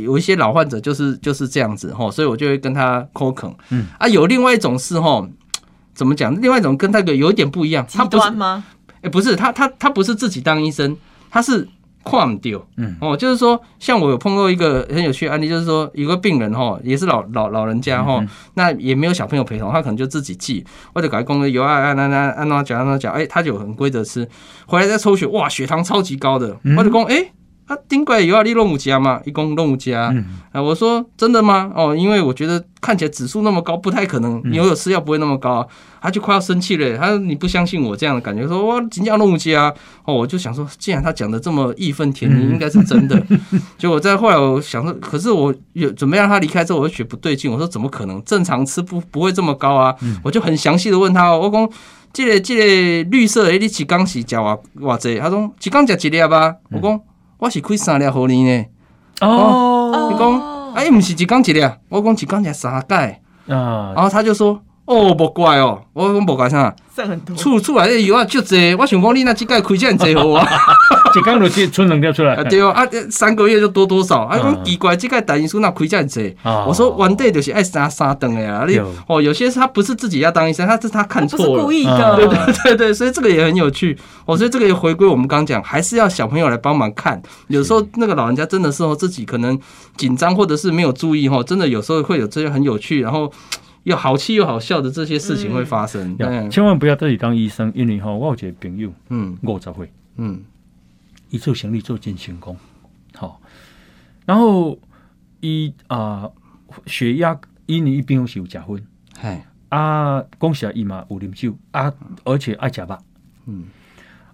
[0.04, 5.30] 有一些老患者就是就是这样子，哦，所以我就会跟他抠啃，嗯啊，有另外一种是哦，
[5.94, 6.40] 怎么讲？
[6.42, 8.64] 另外一种跟那个有一点不一样，极他不是端吗？
[9.02, 10.96] 哎、不是他他他不是自己当医生，
[11.30, 11.68] 他是
[12.04, 12.62] 看不掉。
[12.78, 24.28] 嗯哦，就是说，像我有碰过一个很有趣的案例，就是说有个病人哈，也是老老老人家哈，嗯那也没有小朋友陪同，他可能就自己记，或者改工有按按按按按按脚按按脚，哎，他就很规则吃，
[24.66, 27.32] 回来再抽血，哇，血糖超级高的，嗯我就讲，哎。
[27.72, 29.22] 啊，顶怪有啊，你弄有加嘛？
[29.24, 30.10] 一共弄有加。
[30.10, 31.72] 嗯啊，我说真的吗？
[31.74, 34.42] 哦，因为我觉得看起来指数那么高，不太可能。
[34.44, 35.68] 嗯你有吃药不会那么高啊。
[36.02, 39.74] 他就快要生气了，他说你不相信我这样的感觉，说哇真叫弄有加。
[40.04, 43.18] 哦，我就想说，既然他讲的这么义愤填膺，应该是真的。
[43.78, 47.50] 结果在后来我想说，可是我有准备让他离开之后，我就觉得不对劲。
[47.50, 48.22] 我说怎么可能？
[48.26, 49.96] 正常吃不不会这么高啊。
[50.24, 51.70] 我就很详细的问他，我讲。
[52.14, 55.18] 这个这个绿色的，你一缸是食偌偌济？
[55.18, 56.54] 他说一缸食一粒吧。
[56.70, 57.00] 我讲
[57.42, 58.66] 我是开三粒互你呢。
[59.22, 60.12] 哦。
[60.12, 63.94] 你讲，哎，毋是一工一粒，我讲一工食三盖，啊。
[63.96, 67.34] 然后他就说，哦，无怪哦，我我无怪啥，剩很多。
[67.38, 70.46] 厝厝内底药啊足济，我想讲你那即盖开遮尔济好，啊
[71.16, 72.36] 一缸就只存两粒出来。
[72.40, 78.78] 啊对哦，啊三个月就多多少，啊嗯讲奇怪，即盖大医生那开遮尔济，哦我说原底就是爱三三顿的啊，你
[79.08, 81.72] 哦有些是他不是自己要当医生，他是他看不是错了故。
[81.72, 83.98] 意嗯的，对对对对，所以这个也很有趣。
[84.26, 87.22] 哦，所以这个也回归我们刚刚讲，还是要小朋友来帮忙看。
[87.48, 89.58] 有时候那个老人家真的是哦，自己可能
[89.96, 93.32] 紧张或者是没有注意哦，真的有时候会有这些很有趣，然后
[93.84, 96.18] 又好气又好笑的这些事情会发生。
[96.50, 99.38] 千万不要自己当医生，因为吼，我有一个朋友嗯。
[99.44, 100.44] 五十岁，嗯。
[101.30, 102.58] 伊做生意做真成功，
[103.16, 103.42] 好，
[104.26, 104.78] 然后
[105.40, 106.30] 伊啊、
[106.86, 108.82] 血压，因为伊平常是有食薰，
[109.16, 111.94] 嗨啊，讲实在伊嘛有啉酒啊，
[112.26, 112.98] 而且爱食肉，
[113.46, 113.64] 嗯。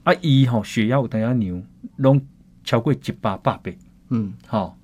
[0.04, 1.62] 啊，伊吼血压有当下牛，
[1.98, 2.20] 拢
[2.64, 3.78] 超过一百八百，
[4.10, 4.34] 嗯。
[4.48, 4.76] 吼，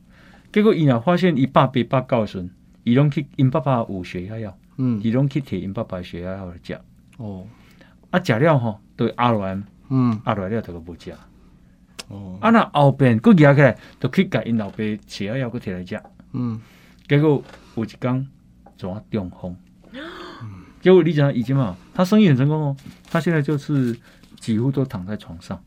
[0.52, 2.52] 结果伊若发现伊百八百九的时阵，
[2.84, 6.80] 伊拢去因爸爸有血压药，嗯伊拢去摕因爸爸的血压药来食，
[7.17, 7.46] 哦
[8.12, 11.13] 啊，食了吼，对压落来，嗯压落来了就无食。
[12.10, 16.02] 哦啊，那后边佫举起来，就去甲因老爸血压药佫摕来食，
[16.34, 16.60] 嗯
[17.08, 17.41] 结果
[17.76, 18.28] 有一工
[18.78, 19.56] 怎啊中风，
[20.82, 22.78] 结果你讲已经嘛，他生意很成功哦，
[23.10, 23.98] 他现在就是
[24.39, 25.62] 几乎都躺在床上，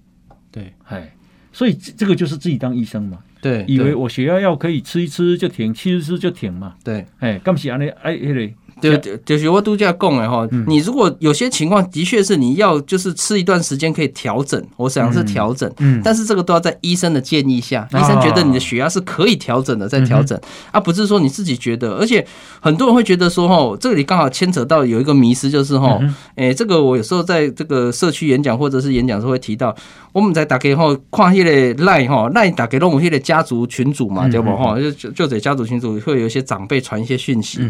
[0.51, 1.15] 对哎，
[1.57, 7.07] 所以这这个就是自己当医生嘛，对，以为我血压药可以吃一吃就停，吃一吃就停嘛，对。
[7.19, 18.01] 哎，干是安尼哎，迄个就就就是我度假供的哈，你如果有些情况的确是你要就是吃一段时间可以调整，我想是调整，嗯但是这个都要在医生的建议下，啊。
[18.01, 20.39] 医生觉得你的血压是可以调整的，再调整，
[20.73, 22.27] 啊，不是说你自己觉得，而且
[22.61, 25.99] 很多人会觉得说哈，这里刚好牵扯到有一个迷失，就是哈，
[26.35, 29.75] 哎，这个我有时候在这个社区演讲或者是演讲时候会提到，
[30.13, 34.79] 我们在打给后看迄个赖哈赖打给拢有迄个家族群组嘛，对不哈？
[34.79, 37.61] 就就就在家族群组会有一些长辈传一些讯息，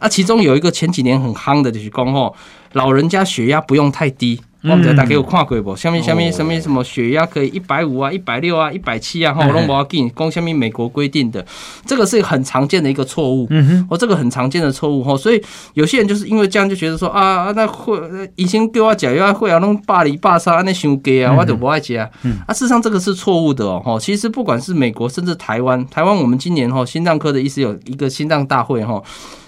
[0.00, 2.34] 啊，其中有一个前几年很夯的，就是讲吼，
[2.72, 4.40] 老人家血压不用太低。
[4.62, 5.76] 我们在大家有看过不？
[5.76, 11.44] 下面下面下面什么血压可以一百五啊、一百六啊、一百七啊，吼，拢无要紧，讲下面美国规定的，
[11.84, 13.46] 这个是很常见的一个错误。
[13.50, 15.40] 嗯哼，哦，这个很常见的错误吼，所以
[15.74, 17.96] 有些人就是因为这样就觉得说啊，啊那会
[18.34, 22.10] 医生给我食药会啊，弄巴黎巴沙那伤低啊，我就不爱食啊。
[22.48, 23.80] 啊，事实上这个是错误的哦。
[23.84, 29.04] 吼，其实不管是美国甚至台湾，台湾我们今年吼心脏科的医师有一个心脏大会吼。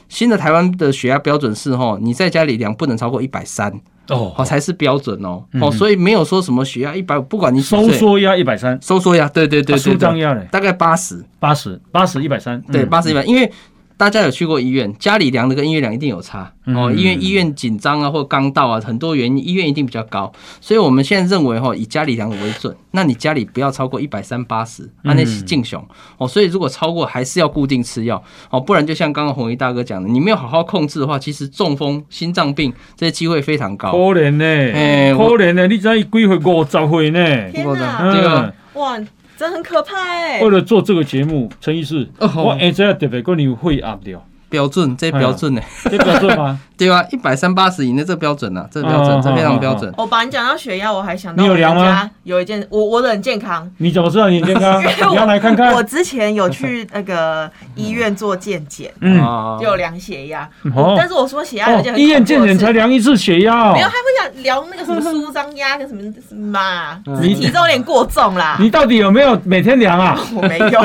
[0.09, 3.73] 新的台湾的血压标准是哈，你在家里量不能超过一百三，
[4.09, 4.33] 哦。
[4.35, 5.45] 好才是标准哦。
[5.61, 10.49] 哦，所以没有说什么血压一百五，不管你收缩压一百三，收缩压，对对对啊舒张压嘞。
[10.51, 13.51] 大概八十，八十八十一百三，对，嗯八十一百，因为
[13.99, 16.89] 大家有去过医院，家里量的跟医院量一定有差哦。
[16.91, 22.75] 嗯因为医院紧张啊，或刚到啊，很多原因，医院一定比较高，所以我们现在认为哈，以家里量为准。
[22.93, 25.85] 那你家里不要超过一百三八十，那那是敬雄
[26.17, 26.29] 哦。
[26.29, 33.99] 所以如果超过，还是要固定吃药哦，不然就像刚刚红衣大哥讲的，你没有好好控制的话，其实中风、心脏病这些机会非常高可。
[33.99, 37.21] 怜呢，哎可怜呢，你知道伊几岁五十岁呢？
[37.65, 38.97] 我天哪，嗯这个哇，
[39.39, 40.51] 这很可怕哎为！
[40.51, 45.61] 了做这个节目，陈医师，哦我下这特别跟你会压掉，标准，这标准呢？
[45.91, 46.59] 这标准吗？
[46.79, 49.93] 对啊，一百三八十以内这标准啊，这标哦准，这非常标准。
[49.97, 54.81] 我把你讲到血压，我还想到你有量吗我们家有一件，我我的很健康，你怎么知道你很健康？
[55.11, 55.83] 你要来看看我。
[55.83, 60.49] 之前有去那个医院做健检，嗯，啊就有量血压。
[60.75, 63.99] 哦但是我说血压有一件，很哦医院健检才量一次血压没有，哦他。
[64.09, 68.57] 会想量那个什么舒张压跟什么什么嘛，嗯 你体重有点过重啦。
[68.59, 70.19] 你到底有没有每天量啊？
[70.35, 70.81] 我没有，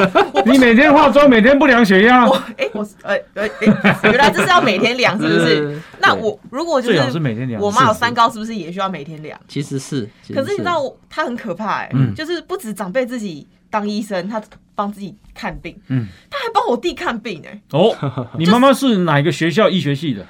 [0.45, 3.49] 你每天化妆，每天不量血压我，哎、我呃呃哎、
[4.03, 5.81] 原来这是要每天量，是不是是？
[5.99, 7.61] 那我如果就是每天量。
[7.61, 9.39] 我妈有三高，是不是也需要每天量？
[9.47, 14.39] 其实是，可是你知道，她很可怕哎、嗯就是不止长辈自己当医生，他
[14.75, 17.95] 帮自己看病，嗯，他还帮我弟看病哎、哦，
[18.37, 20.23] 你妈妈是哪一个学校医学系的？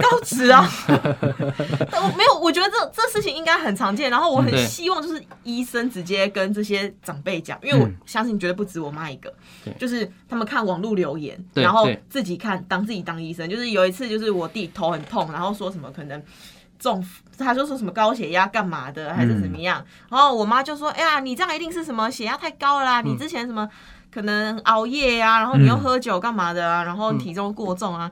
[0.00, 9.34] 高职啊， 我没有，我觉得这这事情应该很常见，然后我很希望就是医生直接跟这些长辈讲，因为我嗯相信绝对不止我妈一个。
[9.64, 16.22] 对，就是他们看网络留言，然后自己看当自己当医生，就是有一次就是我弟头很痛，然后说什么可能。
[16.84, 17.02] 中，
[17.38, 19.82] 他就说什么高血压干嘛的，还是怎么样？
[20.10, 23.66] 然后我妈就说：“哎呀，你这样一定是什么血压太高了啦，你之前什么
[24.12, 28.10] 可能熬夜呀、然后你又嗯喝酒干嘛的啊，然后体重过重啊。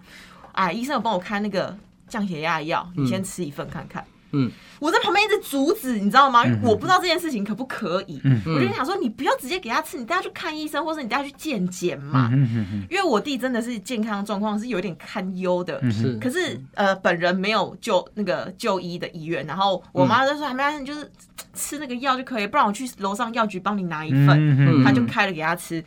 [0.53, 1.77] 哎，医生有帮我开那个
[2.09, 4.03] 降血压的药，你先吃一份看看。
[4.33, 6.45] 嗯，我在旁边一直阻止，你知道吗？
[6.45, 8.21] 因为我不知道这件事情可不可以。
[8.25, 12.31] 嗯我就想说，你不要直接给他吃，你带他去看医生，或者你带他去健检嘛。
[12.33, 15.81] 嗯嗯嗯因为我弟真的是健康状况是有点堪忧的，
[16.21, 21.11] 可是呃，本人没有就那个就医的意愿，然后我妈就说还没关系，你就是
[21.55, 24.83] 吃那个药就可以，不然我去楼上药局帮你拿一份。
[24.85, 25.85] 他就开了给他吃。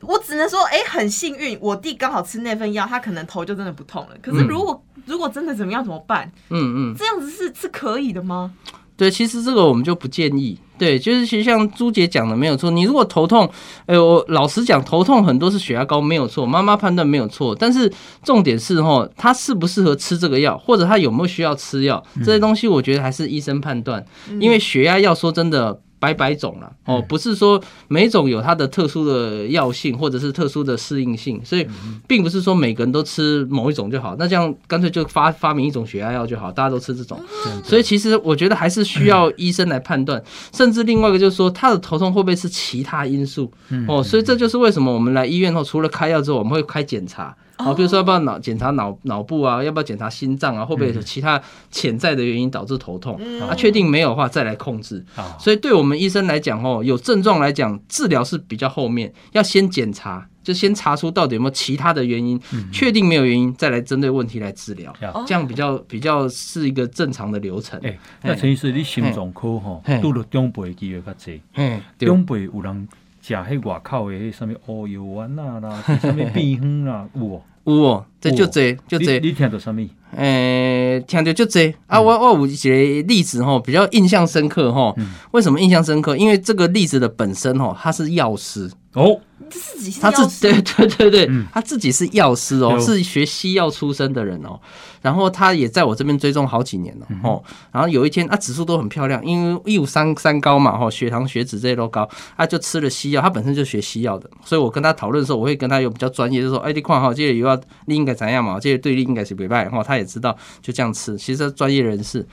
[0.00, 4.16] 我只能说，哎、很幸运，我弟刚好吃那份药，他可能头就真的不痛了。
[4.20, 6.30] 可是如果、如果真的怎么样怎么办？
[6.50, 8.52] 嗯嗯，这样子是是可以的吗？
[8.96, 10.58] 对，其实这个我们就不建议。
[10.78, 13.48] 对，就是其实像朱姐讲的没有错，你如果头痛，
[13.86, 17.90] 哎、我老实讲，头痛很多是血压高没有错，妈妈判断没有错，但是
[18.22, 24.04] 重点是哈，他适不适合吃这个药，或者他有没有需要吃药，这些东西我觉得还是医生判断，
[24.40, 25.80] 因为血压药说真的。
[26.02, 31.64] 百百种了哦，不是说每种有它的特殊的药性或者是特殊的适应性，所以
[32.08, 34.16] 并不是说每个人都吃某一种就好。
[34.18, 37.20] 那这样干脆就发发明一种血压药就好，大家都吃这种。
[37.62, 40.20] 所以其实我觉得还是需要医生来判断，
[40.52, 43.52] 甚至另外一个就是说他的头痛会不会是其他因素
[43.86, 47.32] 哦，所以这就是为什么我们来医院后，除了开药之后，我们会开检查。
[47.62, 53.18] 好，比如说要不要脑检查脑脑部啊，要不要检查心脏啊，会不会有其他潜在的原因导致头痛？
[53.40, 55.04] 啊，确定没有的话再来控制。
[55.16, 62.40] 啊，所以对我们医生来讲，哦，有症状来讲，治疗是比较后面，要先检查，就先查出到底有没有其他的原因，
[62.72, 64.92] 确定没有原因，再来针对问题来治疗。
[65.00, 67.78] 呀，这样比较比较是一个正常的流程。
[67.82, 72.88] 哎，那陈医师，你心脏科吼嘿，拄着长辈的机会较济，嘿，对，长辈有人
[73.20, 77.42] 食迄外口的迄什么乌药丸啊啦，是什么 避风 啦，有无？
[77.64, 79.82] 有哦，这就这就这，你你听到什么？
[80.16, 84.94] 诶、听到就这啊，我我有一个例子吼，比较印象深刻吼。
[85.30, 86.16] 为什么印象深刻？
[86.16, 89.18] 因为这个例子的本身吼，它是药师，哦，
[89.58, 94.58] 自己他自药师对对对对，嗯他自己是药师哦，有是学西药出身的人哦。
[95.00, 97.42] 然后他也在我这边追踪好几年了、哦。
[97.72, 112.24] 然后有一天啊，指数都很漂亮，因为一五三三高嘛，哈，血糖、血脂这些都高，他就吃了西药，他本身就学西药的，所以我跟他讨论的时候，我会跟他有比较专业，就说，哎，你看哈，这个药你应该怎样嘛，这个对你应该是不败，哈，他也知道就这样吃，其实专业人士，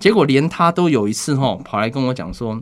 [0.00, 2.60] 结果连他都有一次哈，跑来跟我讲说。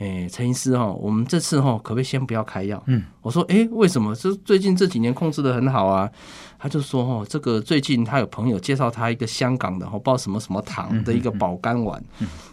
[0.00, 2.82] 哎，陈医师哈，我们这次哈，可不可以先不要开药？
[2.86, 4.14] 嗯，我说，哎，为什么？
[4.14, 6.10] 这最近这几年控制的很好啊。
[6.62, 12.02] 他就说，哦，这个最近他有朋友介绍他一个香港的，哦，不知道什么什么糖的一个保肝丸。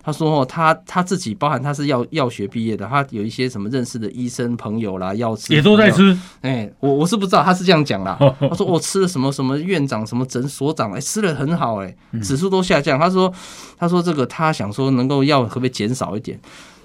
[0.02, 5.92] 他说，哦，他他自己包含他是药药学毕业的，他有一些什么认识的医生朋友啦，药师也都在。
[5.92, 8.18] 吃，哎，我我是不知道，他是这样讲啦。
[8.40, 12.98] 他说我吃了什么什么院长什么诊所长，哎，吃了很好，哎，指数都下降。
[12.98, 13.34] 他说
[13.78, 16.40] 他说这个他想说能够药可不可以减少一点。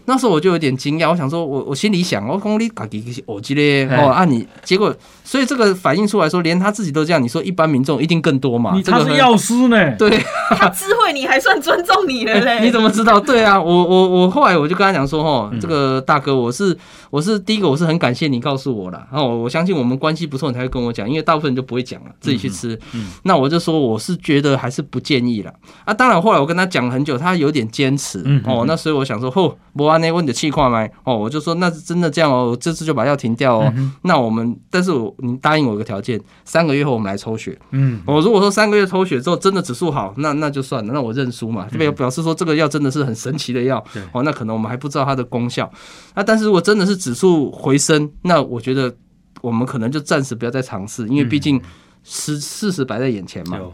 [0.05, 8.73] 那时候我就有点惊讶，我想说我我心里想，我讲你自己是耳机嘞，哦啊你，结果所以这个反映出来说，连他自己都这样，你说一般民众一定更多嘛？
[8.75, 10.11] 你他是药师呢， 对，
[10.51, 12.61] 他智慧你还算尊重你了嘞。
[12.67, 13.19] 你怎么知道？
[13.21, 16.77] 对啊，我我我后来我就跟他讲说，哦，嗯这个大哥，我是
[17.11, 19.07] 我是第一个，我是很感谢你告诉我啦。
[19.13, 22.79] 然后我相信我们关系不错，你才会跟我讲，因为大部分人就不会讲了，自己去吃。
[22.93, 25.53] 嗯那我就说我是觉得还是不建议了。
[25.85, 28.19] 啊，当然后来我跟他讲了很久，他有点坚持。
[28.45, 30.87] 哦，那所以我想说，吼，不安呢，问的气话吗？
[31.05, 33.73] 哦，我就说那是真的这样哦，我这次就把药停掉哦。
[33.77, 37.57] 嗯那我们，但是我你答应我一个条件，三个月后我们来抽血。
[37.71, 45.71] 嗯，我如果说三个月抽血之后真的指数好，那那就算了，那我认输嘛，表表示说这个药真的是很神奇的药对，哦，那可能我们还不知道它的功效。
[46.15, 48.95] 那但是如果真的是指数回升，那我觉得
[49.41, 51.61] 我们可能就暂时不要再尝试，因为毕竟
[52.03, 53.59] 事事实摆在眼前嘛。
[53.59, 53.73] 有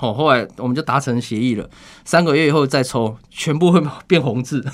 [0.00, 1.68] 哦，后来我们就达成协议了，
[2.04, 4.64] 三个月以后再抽，全部会 变红字。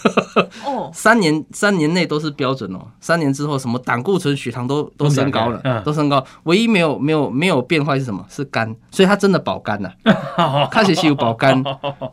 [0.64, 6.24] 哦， 三年三年内都是标准哦，三年之后什么胆固醇、血糖都都升高了，嗯都升高。
[6.44, 8.24] 唯一没有没有没有变坏是什么？
[8.28, 9.90] 是肝，所以它真的保肝呐、
[10.70, 11.62] 开始是有保肝，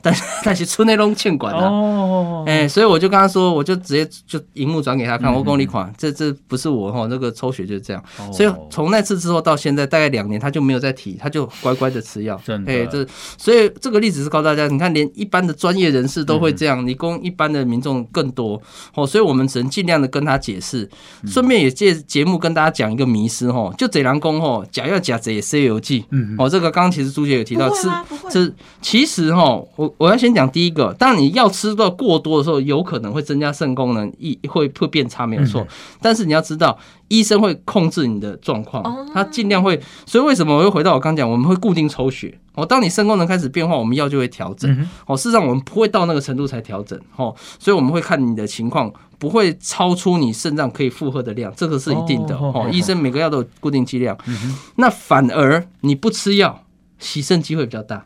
[0.02, 1.67] 但是但是村内拢欠管啊。
[1.67, 8.04] 哦，哎、所以我就跟他说，我就直接就荧幕转给他看，我讲你款，这这不是我哈，那个抽血就是这样。
[8.19, 12.39] 哦所以从那次之后到现在大概两年，他就没有再提，他就乖乖的吃药。
[12.45, 18.62] 真的哎、这这所以这个例子是告诉大家，你看连一般的专业人士都会这样，你供一般的民众更多
[18.96, 20.90] 哦，所以我们只能尽量的跟他解释，
[21.26, 28.06] 顺便也借节目跟大家讲一个迷思哦，就贼狼公哦，假要假贼 C 游记，嗯哦，这个刚刚其实朱姐有提到吃不会吗？
[28.10, 28.30] 不会。
[28.32, 35.66] 吃，其实哈，我我要先讲第一个，当你要吃到过多的时候，有可能会增加肾功能，一会会变差，没有错。
[36.02, 39.80] 但是你要知道，医生会控制你的状况哦，他尽量会。
[40.06, 42.40] 所以为什么我又回到我刚讲，我们会固定抽血。
[42.60, 44.69] 哦，当你肾功能开始变化，我们药就会调整。
[44.72, 47.00] 嗯哦，事实上我们不会到那个程度才调整。
[47.15, 52.36] 哦，所以我们会看你的情况，不会超出你肾脏可以负荷的量，这个是一定的。
[52.36, 54.17] 哦哦哦哦，医生每个药都有固定剂量。
[54.28, 56.63] 嗯那反而你不吃药，
[56.98, 58.06] 洗肾机会比较大。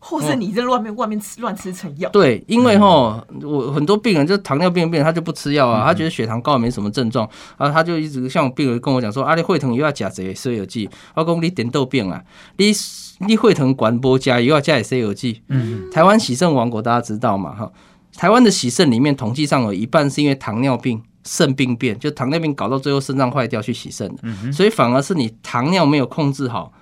[0.00, 12.22] 或是你在外面外面吃乱吃成药，对，因为哈，我很多病人就糖尿病病人，他就不吃药啊，他觉得血糖高也没什么症状，啊，他就一直像病人跟我讲说，啊，你会疼又要加这个西药剂，我讲你点豆病啊，
[12.56, 12.72] 你
[13.18, 15.42] 你血糖管波加又要加西药剂。
[15.48, 17.70] 嗯台湾喜肾王国大家知道嘛哈？
[18.16, 21.02] 台湾的喜肾里面统计上有一半是因为糖尿病。
[21.24, 26.72] 肾病变就糖尿病搞到最后肾脏坏掉去洗肾的，嗯，所以反而是你糖尿没有控制好，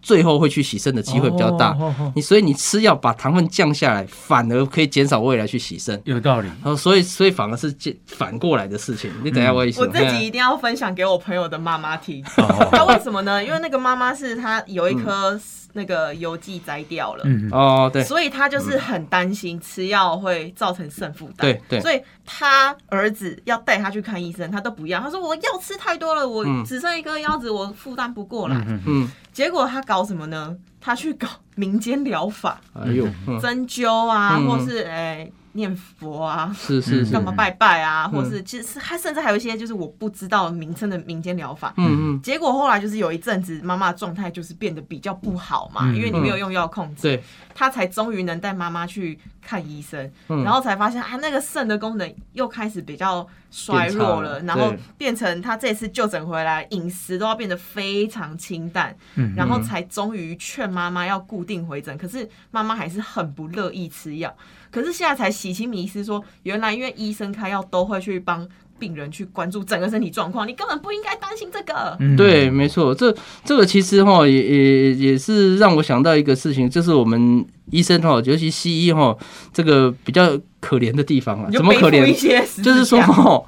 [0.00, 1.70] 最后会去洗肾的机会比较大。
[1.70, 6.00] 哦哦哦你所以你吃药把糖分降下来，反而可以减少未来去洗肾。
[6.04, 6.46] 有道理。
[6.62, 9.10] 然后所以所以反而是减反过来的事情。
[9.24, 12.24] 你等一下我也我自己一定要分享给我朋友的妈妈听。
[12.36, 13.44] 哦她为什么呢？
[13.44, 15.36] 因为那个妈妈是她有一颗
[15.72, 17.22] 那个邮寄摘掉了。
[17.26, 25.00] 嗯哦对所以他就是很担心吃药会造成肾负担，对对所以他儿子要带他去看医生，他都不要。
[25.00, 28.56] 他说我药吃太多了，我嗯只剩一颗腰子，我负担不过来。
[28.68, 30.56] 嗯嗯结果他搞什么呢？
[30.80, 37.12] 他去搞民间疗法，哎呦嗯针灸啊，嗯或是哎、念佛啊，是是是。
[37.12, 38.22] 干嘛拜拜啊，嗯。
[38.22, 41.72] 或是其实还甚至还有一些就是我不知道名称的民间疗法。
[41.76, 42.22] 嗯嗯。
[42.22, 47.22] 结果后来就是有一阵子妈妈的状态就是变得比较不好嘛，嗯因为你没有用药控制，对
[47.54, 50.42] 她才终于能带妈妈去看医生，嗯。
[50.44, 59.34] 然后才发现啊那个肾的功能又开始比较衰弱了，了然后变成她这次就诊回来饮食都要变得非常清淡，嗯。
[59.36, 64.34] 然后才终于劝妈妈要固定回诊，可是妈妈还是很不乐意吃药。
[64.70, 68.46] 可是现在才洗清迷思说，原来因为医生开药都会去帮
[68.78, 71.96] 病人去关注整个身体状况，你根本不应该担心这个。
[72.00, 79.16] 嗯对，没错，这这个其实哈也也也是让我想到一个事情，就是我们医生哈，尤其西医哈，
[79.52, 82.62] 这个比较可怜的地方啊，怎么可怜？
[82.62, 83.44] 就是说哦，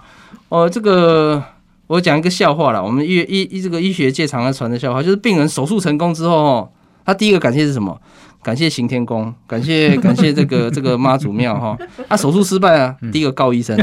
[0.49, 1.43] 哦这个。
[1.91, 6.71] 我讲一个笑话了，我们医医医这个医学界常常传的笑话，就是病人手术成功之后，哦，
[7.05, 8.01] 他第一个感谢是什么？
[8.43, 11.77] 感谢行天宫，感谢 感谢这个这个妈祖庙哈。
[12.09, 13.77] 啊、手术失败啊，第一个告医生，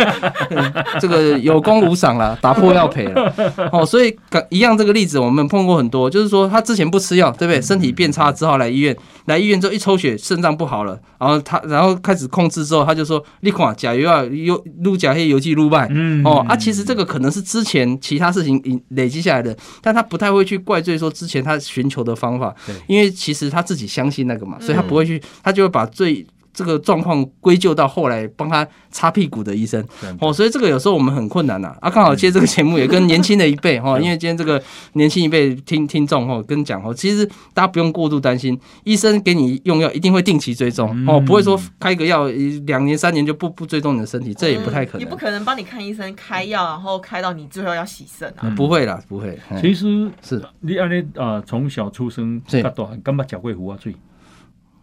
[1.00, 3.32] 这个有功无赏啦，打破要赔了。
[3.72, 4.14] 哦，所以
[4.50, 7.60] 一样这个例子我们碰过很多，就是说他之前不吃药，对不对？
[7.62, 8.96] 身体变差之后来医院，
[9.26, 15.88] 来医院之后一抽血肾脏不好了，然后他然后开始控制之后，他就说你看甲油啊，有撸甲黑油剂撸败。
[15.90, 29.84] 嗯哦啊，其实这个可能是之前其他事情累累积下来的，但他不太会去怪罪说之前他寻求的方法对，因为其实他自己相信那个嘛，所以他不会去，他就会把最这个状况归咎到后来帮他擦屁股的医生。
[30.20, 34.62] 哦，所以这个有时候我们很困难呐啊，刚好接这个节目也跟年轻的一辈哈，因为今天这个
[34.92, 41.24] 年轻一辈听听众哈跟讲哦，其实大家不用过度担心，医生给你用药一定会定期追踪哦，嗯。
[41.24, 42.28] 不会说开个药
[42.66, 45.00] 两年三年就不不追踪你的身体，这也不太可能。
[45.00, 48.52] 嗯你不，可能帮你看医生开药，然后开到你最后要洗肾啊。
[48.56, 50.42] 不会啦，不会，其实是。
[50.60, 52.62] 你安尼啊，从小出生是。
[52.62, 53.94] 到大汉，敢捌食过胡啊水？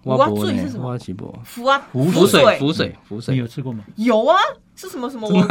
[0.04, 3.42] 我浮水是什么我是无浮啊，浮浮水，水浮水，你。
[3.42, 3.84] 有吃过吗？
[3.96, 4.36] 有啊，
[4.76, 5.42] 是什么什么 我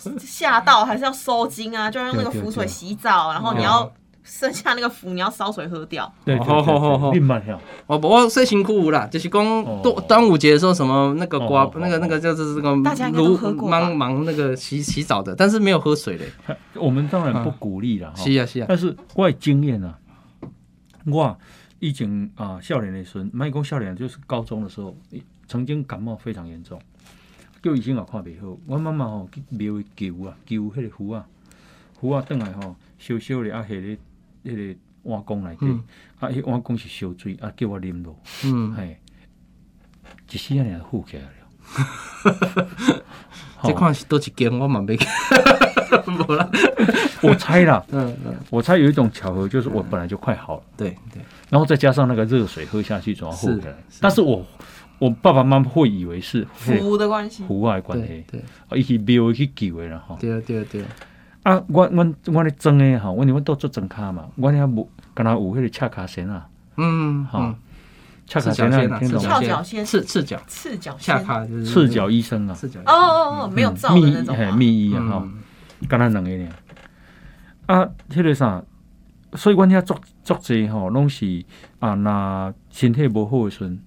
[0.00, 1.90] 什么吓到还是要收精啊？
[1.90, 3.90] 就要用那个浮水洗澡，然后你要
[4.24, 6.10] 剩下那个浮你要烧水喝掉。
[6.24, 7.60] 对对好好好好对，你慢晓。
[7.86, 16.26] 我我说辛苦有啦，就是讲端端午节的时候，什么那个瓜哦哦哦那个那个就是这个大家应该都炉喝过吧忙忙那个洗洗澡的，但是没有喝水嘞。
[16.76, 19.94] 我们当然不鼓励了哈是，啊是啊，但是我的经验啊，
[21.06, 21.36] 我
[21.80, 24.96] 以前啊少年的时候，卖讲少年就是高中的时候，
[25.46, 26.80] 曾经感冒非常严重，
[27.62, 28.58] 叫医生也看袂好。
[28.66, 31.26] 我妈妈吼去庙里求啊，求迄个符啊，
[32.00, 33.96] 符啊，转来吼，烧烧的啊，下咧
[34.44, 35.84] 迄个碗公内底，嗯
[36.18, 38.98] 啊，迄碗公是烧水啊，叫我啉落，嗯，嘿，
[40.30, 41.30] 一时啊，就浮起来了。
[43.62, 45.06] 这看是多一间，我嘛没去。
[46.06, 46.48] 无啦，
[47.22, 50.62] 我猜啦，嗯嗯，我猜有一种巧合，就是我本来就快好了。
[50.76, 53.74] 对对，然后再加上那个热水喝下去，总要活是起来。
[54.00, 54.44] 但是我
[54.98, 60.16] 我爸爸妈妈会以为是浮的关系，湖外关系，对啊，伊去庙去求的啦吼。
[60.20, 60.84] 对对对，
[61.42, 66.46] 啊，我我我咧装的吼，我因为都做装卡嘛，我遐无敢若有迄个赤卡绳啊，
[66.76, 67.54] 嗯，好嗯，
[68.26, 69.40] 恰卡赤脚仙啊，先啊，听懂吗？
[69.40, 70.40] 赤脚仙赤赤脚。
[70.46, 71.18] 赤脚下。
[71.22, 74.36] 卡就是赤脚医生啊，赤脚哦哦哦，没有照的那种。
[74.36, 74.52] 吗。
[74.56, 75.37] 密医啊，吼，嗯
[75.86, 76.48] 敢若两个尔。
[77.66, 78.62] 啊，迄个啥，
[79.34, 81.44] 所以阮遐足足济吼，拢是
[81.80, 83.78] 啊，若身体无好诶时阵，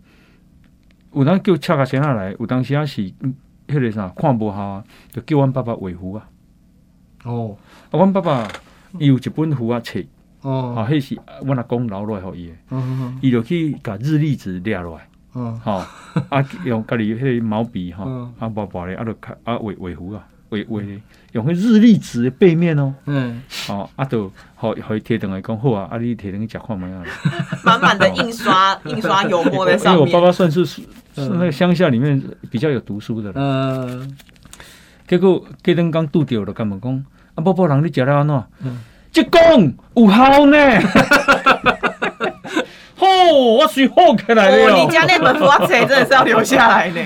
[1.14, 3.36] 有当叫赤甲先仔来，有当时啊是嗯
[3.68, 6.30] 迄个啥看无效啊，就叫阮爸爸画符啊。
[7.24, 7.58] 哦。
[7.89, 8.48] 啊，阮爸爸
[9.00, 10.00] 伊有一本符啊册，
[10.42, 10.76] 哦。
[10.78, 15.08] 啊，哦，迄是阮阿公留落来互伊诶，嗯伊就去甲日历纸掠落来。
[15.34, 15.60] 嗯。
[15.60, 15.82] 吼、
[16.30, 18.34] 啊，用家己迄个毛笔吼，嗯。
[18.38, 20.99] 啊，薄薄咧，啊，就开啊画画符啊，画画咧，
[21.32, 27.02] 用迄日历纸的背面哦，嗯，哦、啊，就互互伊摕转来讲好啊，啊，你摕转去食看卖啊。
[27.64, 30.02] 满满的印刷印刷油墨在因为上面。
[30.02, 30.82] 我爸爸算是是
[31.16, 32.22] 那个乡下里面
[32.52, 34.18] 比较有读书的人，嗯，
[35.08, 38.82] 结果过灯刚拄着了甲问讲，啊，宝宝人你食了安怎嗯？
[39.12, 39.41] 即讲
[39.95, 40.58] 有效呢。
[43.30, 44.86] 吼、我水好起来了哦，哦。
[44.86, 47.02] 你家那本符册真的是要留下来呢。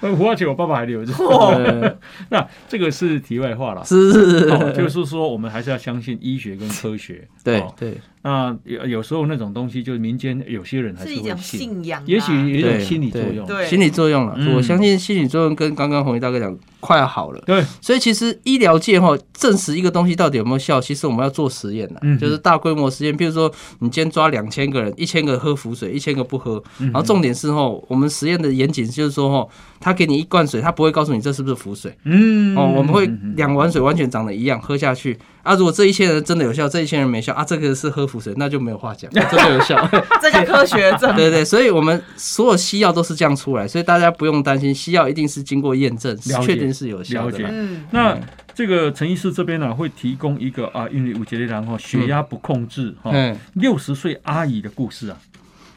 [0.00, 1.12] 胡花钱我爸爸还留着。
[1.14, 1.96] 呃
[2.30, 3.84] 那这个是题外话了。
[3.84, 7.26] 是是是哦，就是说，我们还是要相信医学跟科学。
[7.26, 13.46] 哦对对，那有有时候那种东西，就是民间有些人还是信，信仰啊，也许有一种心理作用。
[13.46, 14.34] 对心理作用了。
[14.36, 17.42] 嗯我相信心理作用跟刚刚红衣大哥讲快要好了。
[17.46, 23.16] 对，所以其实医疗界哈证实一个东西到底有没有效，其实我们要做实验的，嗯就是大规模实验。
[23.16, 26.62] 譬如说，你今天抓两千个人，一千个喝浮水，一千个不喝。
[26.78, 29.48] 嗯然后重点是哦，我们实验的严谨就是说哦，
[29.80, 31.94] 他给你一罐水，他不会告诉你这是不是浮水。
[32.04, 33.04] 嗯哦，我们会
[33.34, 35.54] 两碗水完全长得一样，喝下去啊。
[35.54, 39.88] 如果这一千人真的有效，这一千人没效啊，这个是喝符水，那就没有话讲， 真的有效。
[40.20, 41.16] 这叫科学证明。
[41.16, 48.18] 对对，所以我们所有西药都是这样出来，所以大家不用担心，西药一定是经过验证，确定是有效的嗯，那
[48.54, 55.16] 这个陈医师这边呢、会提供一个啊，因为五节的人哈血压不控制哈，嗯，六十岁阿姨的故事啊，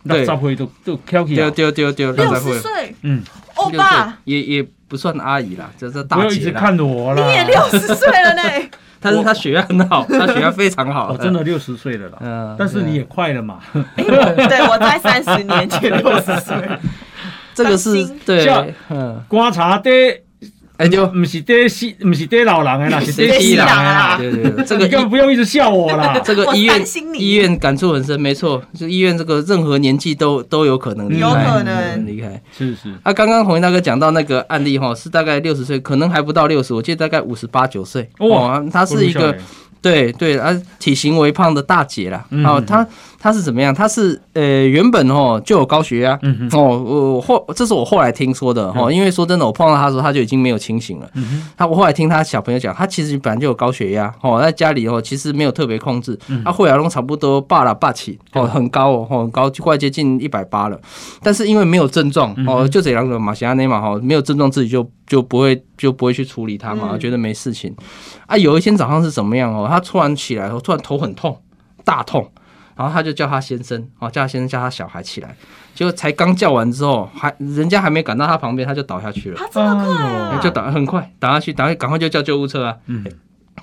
[0.07, 3.21] 对那杂会都都挑起丢啊，丢丢丢，六十岁，嗯，
[3.55, 6.59] 欧巴，也也不算阿姨啦，这是不要一直大姐啦。
[6.61, 8.69] 看着我啦，你也六十岁了呢。
[8.99, 13.59] 但是他血压很好， 他血压非常好，我，真的六十岁了啦，嗯，但是你也快了嘛，
[13.95, 16.55] 哎 对我在三十年前六十岁，
[17.55, 19.89] 这个是对，嗯，观察的
[20.79, 24.17] 哎就不是得西，不是得老人的啦， 是得西人的啊啦。
[24.17, 26.17] 对对对， 这你个根本不用一直笑我啦。
[26.23, 26.81] 这个医院
[27.15, 32.41] 医院感触很深，没错，就医院这个任何年纪都都有可能离开，有可能嗯离开。
[32.57, 38.09] 是是，啊，刚刚红衣大哥讲到那个案例哈，是大概六十岁，可能还不到六十，我记得大概五十八九岁。
[38.19, 39.35] 哇哦，她是一个
[39.81, 42.25] 对对啊，体型微胖的大姐啦。
[42.29, 42.87] 嗯哦，她
[43.19, 43.73] 她是怎么样？
[43.73, 46.17] 他是呃原本哦就有高血压。
[46.53, 46.79] 哦，
[47.15, 51.09] 我后这是我后来听说的哦，因为说真的，我碰到他的时候，他就已经没有清醒了。
[51.15, 60.79] 嗯哼，她我后来听他小朋友讲，他其实本来就有高血压哦，在家里哦其实没有特别控制，嗯她血压都差不多霸了霸起哦，很高哦，哦很高，快接近一百八了。
[61.21, 67.75] 但是因为没有症状嗯哦，就这两个马西亚内嘛哈，没有症状自己就就不会就不会去处理它嘛，嗯觉得没事情。
[68.27, 69.67] 啊，有一天早上是怎么样哦？
[69.69, 71.37] 他突然起来后，突然头很痛，
[71.83, 72.25] 大痛。
[72.79, 75.35] 然后他就叫他先生，哦，叫他先生叫他小孩起来，
[75.75, 79.37] 结果才刚叫完之后，还人家还没赶到他旁边，他就倒下去了。
[79.37, 80.39] 他这么快！
[80.41, 82.77] 就倒很快倒下去，打赶快就叫救护车啊！
[82.85, 83.05] 嗯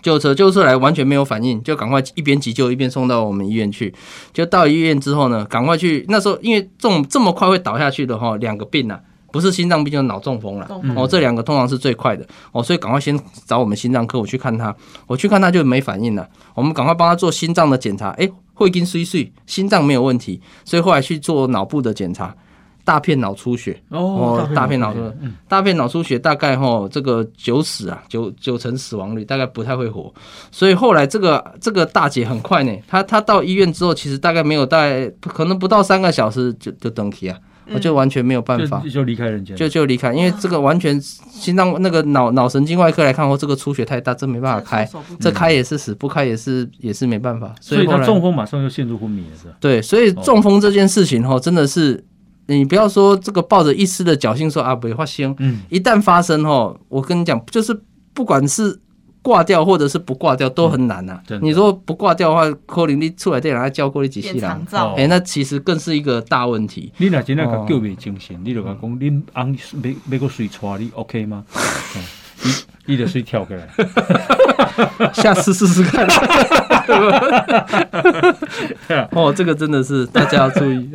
[0.02, 3.94] 救护车救护车来完全没有反应，就赶快一边急救一边送到我们医院去。
[4.34, 9.00] 就到医院之后呢，赶快去那时候因为这种这么快会倒下去的哈，两个病啊，
[9.32, 10.68] 不是心脏病就是脑中风了。
[10.94, 22.34] 哦，这两个通常是最快的哦，所以赶快先找我们心脏科，我去看他，我去看他就没反应了，我们赶快帮他做心脏的检查，诶，会跟碎碎，心脏没有问题，所以后来去做脑部的检查，
[22.84, 23.78] 大片脑出血。
[23.90, 30.12] 哦大片脑出血嗯大片脑出血大概哈这个九死啊九九成死亡率，大概不太会活，
[30.50, 37.38] 所以后来这个这个大姐很快呢，她她到医院之后，其实大概没有大概可能不到三个小时就就登梯啊，
[37.72, 38.80] 我就完全没有办法。
[38.84, 44.88] 就就离开人间，就就离开，因为这个完全心脏那个脑脑神经外科来看，哦，这个出血太大，这没办法开，
[45.20, 49.54] 这开也是死，不开也是也是没办法，所以他中风马上就陷入昏迷了，是吧？
[49.60, 52.02] 对，所以中风这件事情哈，真的是
[52.46, 57.78] 你不要说这个抱着一丝的侥幸说啊不会发生，嗯，一旦发生哈，我跟你讲，就是
[58.14, 58.78] 不管是
[59.26, 66.92] 挂掉或者是不挂掉都很难呐、真的你说不挂掉的话，可能你出来电人还教过你几细人，变长哦照哎、，那其实更是一个大问题。
[66.98, 71.44] 你若真正哦甲救袂精神，你就甲讲恁翁要要个水带你 OK 吗？
[71.52, 71.58] 哦
[72.86, 73.66] 伊伊就水跳过来，
[75.12, 76.06] 下次试试看。
[79.10, 80.88] 哦，这个真的是大家要注意。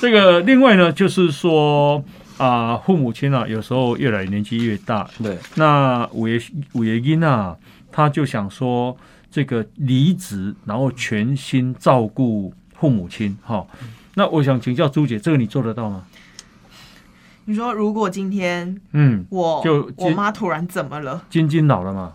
[0.00, 2.02] 这个另外呢，就是说
[2.38, 6.40] 啊、父母亲啊，有时候越来年纪越大，对，那五爷
[6.72, 7.56] 五爷因啊，
[7.92, 8.96] 他就想说
[9.30, 13.66] 这个离职，然后全心照顾父母亲哈。
[14.14, 16.04] 那我想请教朱姐，这个你做得到吗？
[17.44, 22.12] 你说如果今天嗯，我就我妈突然怎么了，晶晶老了嘛，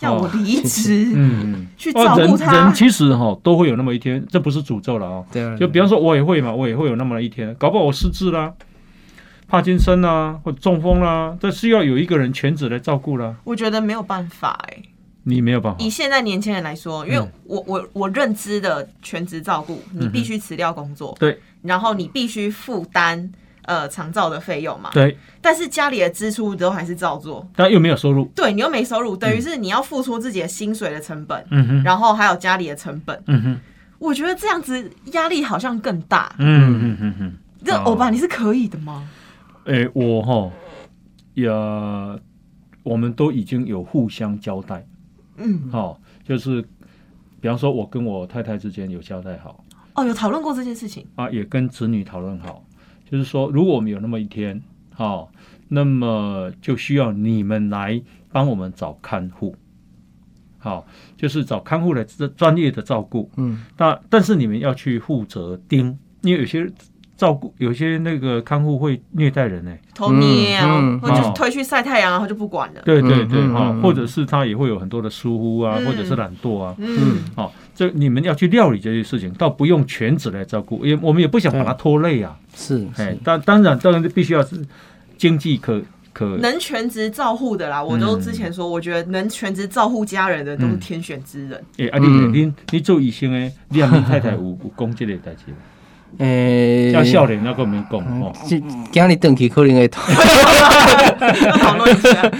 [0.00, 5.26] 要我离职、嗯嗯，去哦人照顾她人，其实哈都会有那么一天，这不是诅咒了哦。
[5.30, 8.54] 对啊，就比方说，我也会嘛，我也会有那么一天，搞不好我失智啦、
[9.50, 13.34] 帕金森啦，或者中风啦，这是要有一个人全职来照顾了。
[13.42, 14.76] 我觉得没有办法哎、
[15.24, 15.78] 你没有办法。
[15.82, 17.32] 以，现在年轻人来说，因为嗯。
[17.46, 21.36] 我我我认知的全职照顾，你必须辞掉工作，对。
[21.62, 23.28] 然后你必须负担
[23.62, 33.60] 呃长照的费用嘛，对，但是家里的支出都还是照做，但又没有收入，对你又没收入，等于是你要付出自己的薪水的成本，嗯哼，然后还有家里的成本，嗯哼，
[33.98, 36.32] 我觉得这样子压力好像更大。
[36.38, 37.34] 嗯嗯嗯嗯。
[37.62, 37.82] 这哦。
[37.84, 39.06] 欧巴你是可以的吗？
[39.64, 40.50] 诶、我哈
[41.34, 41.48] 也，
[42.82, 44.86] 我们都已经有互相交代，
[45.36, 46.62] 嗯，好、就是
[47.40, 52.64] 比方说，我跟我太太之间有交代好哦，有讨论过这件事情，啊，也跟子女讨论好，
[53.10, 54.60] 就是说，如果我们有那么一天，
[54.94, 55.30] 好、
[55.68, 58.00] 那么就需要你们来
[58.32, 59.54] 帮我们找看护，
[60.58, 60.86] 好、
[61.16, 66.70] 就是找看护来专专业的照顾，嗯，那但是你们要去负责盯，因为有些
[67.20, 72.80] 照顾有些那个看护会虐待人呢、头捏啊，嗯或者推去晒太阳，然后就不管了。
[72.82, 75.84] 对对对，哈、或者是他也会有很多的疏忽啊，嗯。
[75.84, 84.56] 或者是懒惰啊，嗯，好、这你们要去料理这些事情，倒不用全职来照顾，也我们也不想把他拖累啊，是哎是，，当当然当然必须要是
[85.18, 85.82] 经济可
[86.14, 91.62] 可，能全职照护的啦，我都之前说，我觉得能全职照护家人的都是天选之人。
[91.76, 95.52] 哎，啊你嗯你你做医生诶，你阿你太太有有讲这个代志
[96.12, 96.16] 吗？
[96.18, 100.02] 诶，要笑脸那个没讲哦，今今日登去可能会讨
[101.76, 102.30] 论一下，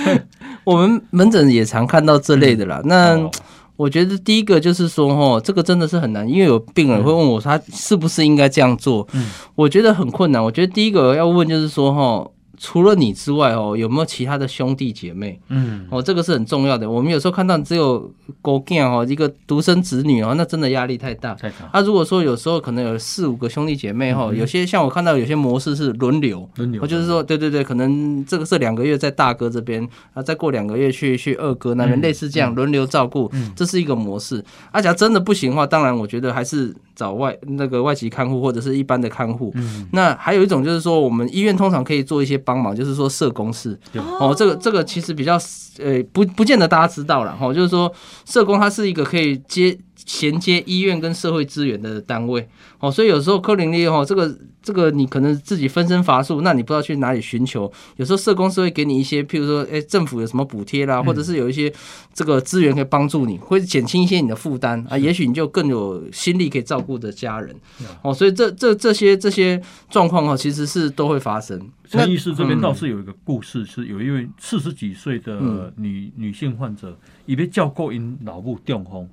[0.65, 2.81] 我们门诊也常看到这类的啦。
[2.85, 3.31] 那哦
[3.77, 9.09] 我觉得第一个就是说，哦，这个真的是很难，因为有病人会问我，他是不是应该这样做？
[9.15, 10.45] 嗯我觉得很困难。
[10.45, 12.31] 我觉得第一个要问就是说，哈，
[12.63, 15.41] 除了你之外，哦，有没有其他的兄弟姐妹？
[15.49, 16.89] 嗯哦，这个是很重要的。
[16.89, 21.33] 我们有时候看到只有狗囝哦，一个独生子女哦，那真的压力太大。
[21.35, 34.45] 太长啊，如果说有时候可能有四五个兄弟姐妹哈，有些像我看到有些模式是轮流，轮流我就是说，对对对，可能这个是两个月在大哥这边，啊，再过两个月去去二哥那边，嗯类似这样轮流照顾，这是一个模式。
[34.71, 39.51] 啊，假如真的不行的话，当然我觉得还是找外那个外籍看护或者是一般的看护。
[39.55, 43.79] 嗯那还有一种就是说，我们医院通常可以做一些帮忙，就是说社工室。
[44.19, 45.35] 哦，这个这个其实比较
[45.79, 47.93] 呃不不见得大家知道了哈、哦，就是说
[48.25, 52.49] 社工它是一个可以接衔接医院跟社会资源的单位。
[52.79, 57.71] 哦，所以有时候科林利哦，这个这个你可能自己分身乏术，那你不知道去哪里寻求。
[57.97, 61.71] 有时候社工是会给你一些，譬如说，哎，政府有什么补贴啦，或者是有一些
[62.15, 67.55] 这个资源可以帮助你，会减轻一些你的负担啊，也许你就更有心力可以照顾的家人
[68.03, 71.61] 哦，所以这这这些这些状况哦，其实是都会发生。
[71.87, 72.61] 陈医师这边嗯。
[72.61, 75.71] 倒是有一个故事，是有一位四十几岁的嗯。
[75.77, 76.97] 女女性患者，
[77.27, 79.09] 伊被叫过因脑部中风，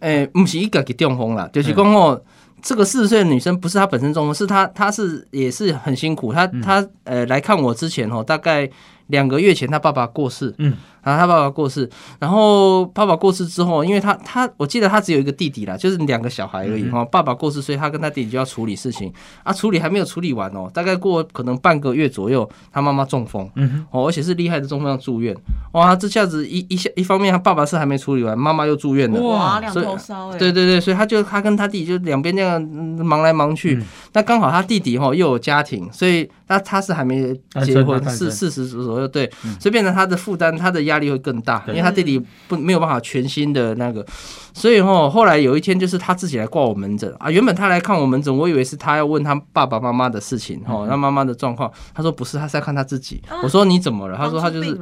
[0.00, 2.20] 诶、不是一个给中风啦，就是讲哦，
[2.60, 8.68] 这个四十岁的女生不是她本身中风，是她她是也是很辛苦，她她呃来看我之前哦，大概
[9.06, 11.88] 两个月前她爸爸过世，嗯，然后他爸爸过世，
[12.18, 19.12] 然后爸爸过世之后，因为他他我记得他只有一个弟弟啦，就是两个小孩而已哈、哦，爸爸过世，所以他跟他弟弟就要处理事情。
[19.42, 25.36] 啊，处理还没有处理完哦，大概过可能半个月左右，他妈妈中风，嗯哦，而且是厉害的中风要住院，
[25.72, 29.20] 哇，这下子一一下一方面，他爸爸是还没处理完，妈妈又住院了。
[29.20, 33.82] 哇，两头烧哎，对对对，所以他就他跟他弟弟就两边这样嗯忙来忙去。
[34.12, 37.34] 那刚好他弟弟哈又有家庭，所以那他是还没
[37.64, 44.04] 结婚，四四十左右，对，所以变成他的负担，他的压力会更大，因为他弟弟不没有办法全心的那个，
[44.52, 53.22] 所以哈后来有一天就是他自己来挂我门诊啊，原本他来看我门诊，我以为是他要问他爸爸妈妈的事情哈，他妈妈的状况，他说不是，他是在看他自己。
[53.42, 54.16] 我说你怎么了？
[54.16, 54.78] 他说他就是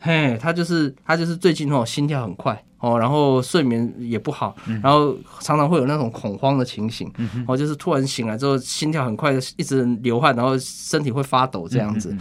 [0.00, 7.12] 嘿，他就是他就是最近哦心跳很快哦，然后睡眠也不好，然后常常会有那种恐慌的情形，
[7.46, 12.16] 哦，就是突然醒来之后心跳很快，一直流汗，然后身体会发抖这样子。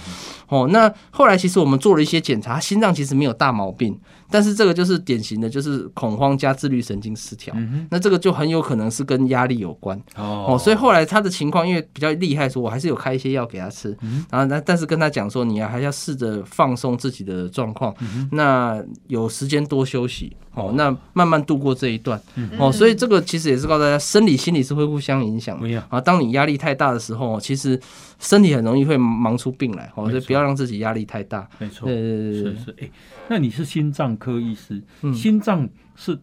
[0.49, 3.97] 哦，那后来其实我们做了一些检查，心脏其实没有大毛病，
[4.29, 7.55] 但是这个就是典型的就是恐慌加自律神经失调，
[7.89, 9.97] 那这个就很有可能是跟压力有关。
[10.15, 10.47] 哦。
[10.49, 13.97] 哦，所以后来他的情况因为比较厉害，说我还是有开一些药给他吃，
[14.29, 17.93] 然后但但是跟他讲说，你还要试着放松自己的状况，
[18.31, 22.19] 那有时间多休息，哦，那慢慢度过这一段，
[22.57, 25.83] 哦，所以这个其实也是告诉大家，生理心理是会互相影响的。
[25.89, 26.01] 啊。
[26.01, 27.79] 当你压力太大的时候，其实
[28.19, 31.47] 身体很容易会忙出病来，所以不要让自己压力太大。
[31.59, 32.89] 没错，对对对对是是，哎、
[33.29, 36.17] 那你是心脏科医师，嗯心脏是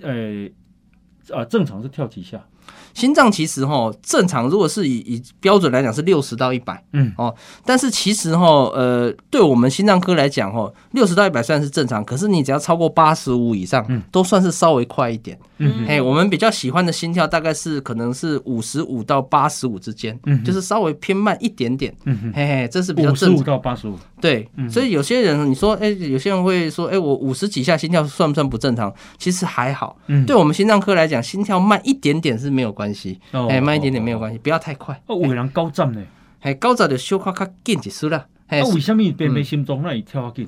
[0.00, 0.48] 呃
[1.36, 2.44] 啊正常是跳几下？
[2.96, 7.12] 心脏其实哈正常，如果是以以标准来讲是六十到一百，嗯。
[7.18, 7.32] 哦，
[7.62, 14.02] 但是其实哈呃，对我们心脏科来讲哈，六十到一百算是正常，可是你只要超过八十五以上，嗯。
[14.10, 15.38] 都算是稍微快一点。
[15.58, 15.84] 嗯。
[15.86, 20.42] 嘿，我们比较喜欢的心跳大概是可能是五十五到八十五之间，嗯。
[20.42, 21.94] 就是稍微偏慢一点点。
[22.06, 22.18] 嗯。
[22.22, 23.44] 哼，嘿嘿，这是比较五十五正常。
[23.44, 24.70] 到八十五，对，嗯。
[24.70, 28.90] 所以有些人你说，哎、有些人会说，哎、我五十几下心跳算不算不正常？
[29.18, 29.98] 其实还好。
[30.06, 35.00] 嗯，对我们心脏科来讲，心跳慢一点点是没有关系，哦哎、慢一点点没有关系，不要太快。
[35.06, 36.02] 哦，有的人高站呢，
[36.40, 38.26] 哎，高早的休快较紧一丝啦。
[38.48, 40.46] 哎、啊，为什么心脏那里跳啊紧？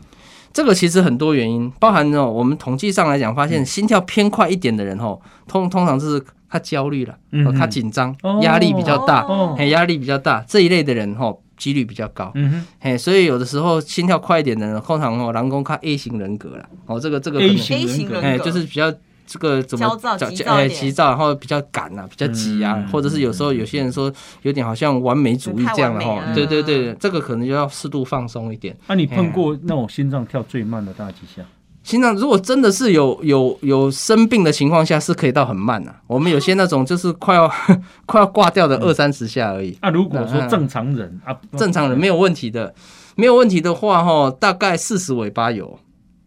[0.53, 3.49] 这个其实很多原因，包含哦，我们统计上来讲，发嗯。
[3.49, 9.55] 现心跳偏快一点的人哦，通通常是他焦虑了，嗯哦，他紧张哦，压力比较大，哦。
[9.59, 12.33] 哎，压力比较大这一类的人哦，几率比较高。
[12.35, 12.67] 嗯哼。
[12.81, 18.27] 嘿，所以有的时候心跳快一点的人，通常哦，人工看 A 型人格了，哦，这个这个可 A，型 A 型人格。
[18.27, 18.93] 哎，就是比较
[19.29, 24.11] 这个怎么焦躁叫急躁一点哎急躁，然后比较赶啊，比较急啊，嗯或者是有时候有些人说
[24.43, 28.75] 有点好像完美主义这样的哈太完美，了对对对，这个可能就要适度放松一点。
[28.87, 31.43] 那，你碰过那种心脏跳最慢的大几下？
[31.85, 35.95] 心脏如果真的是有有有生病的情况下，是可以到很慢啊。
[36.07, 37.51] 我们有些那种就是快要
[38.05, 39.75] 快要挂掉的二三十下而已。
[39.81, 42.75] 啊，如果说嗯正常人啊，正常人没有问题的，
[43.15, 45.79] 没有问题的话，哈，大概四十尾巴有，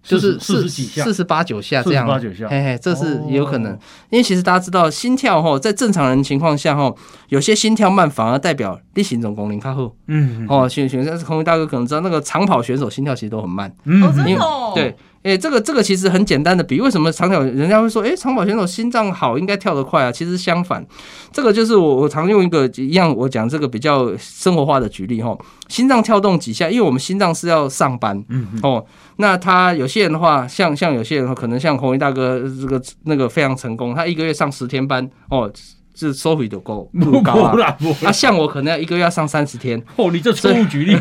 [0.03, 3.79] 就是四十几下四十八九下这样，四十八九下嘿嘿，这是有可能哦。
[4.09, 6.93] 因为其实大家知道，心跳哈，在正常人情况下哈，
[7.29, 9.91] 有些心跳慢反而代表你心总功龄较好。
[10.07, 13.71] 嗯哦，选选但是空运大哥可能知道，那个长跑选手心跳其实都很慢。
[13.85, 20.11] 嗯因为的哦，对，诶、这个这个其实很简单的比，为什么长跑人家会说，哎、长跑选手心脏好，应该跳得快啊？
[20.11, 20.83] 其实相反，
[21.31, 28.83] 这个就是我我常用一个一样，我讲这个比较生活化的举例哈，心脏跳动几下，因为我们心脏是要上班嗯嗯哦，
[29.17, 35.51] 那他有些人的话，像像有些人可能像红衣大哥这个那个非常成功，他一个月上十天班哦，
[35.93, 37.53] 这收费都够不高啊。
[37.53, 40.95] 啦，不啊，像我可能要一个月要上三十天，哦，你这错误举例，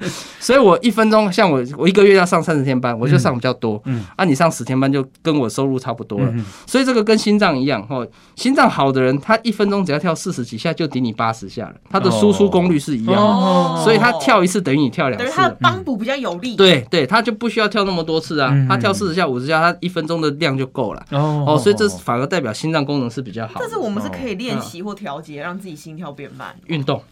[0.40, 3.80] 所以我一分钟，像我我一个月要上三十天班，我就上比较多。
[3.84, 6.26] 嗯啊，你上十天班就跟我收入差不多了。
[6.32, 15.56] 嗯所以这个跟心脏一样哦，心脏好的人，他一分钟只要跳四十几下就顶你八十下了，他的输出功率是一样的，哦所以他跳一次等于你跳两等于他的。
[15.60, 16.56] 帮补比较有力。
[16.56, 21.04] 对对，他就不需要跳那么多次啊嗯，他跳四十下、五十下，他一分钟的量就够了。
[21.10, 23.54] 哦哦，所以这反而代表心脏功能是比较好。
[23.58, 26.54] 但是我们是可以练嗯习或调节，让自己心跳变慢。
[26.66, 27.02] 运动，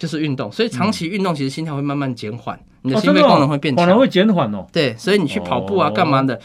[0.00, 3.84] 就是运动，所以长期运动其实心跳会慢慢减缓，你的哦心肺功能会变强。
[3.84, 4.66] 反而会减缓哦。
[4.72, 6.40] 对，所以你去跑步啊，哦干嘛的？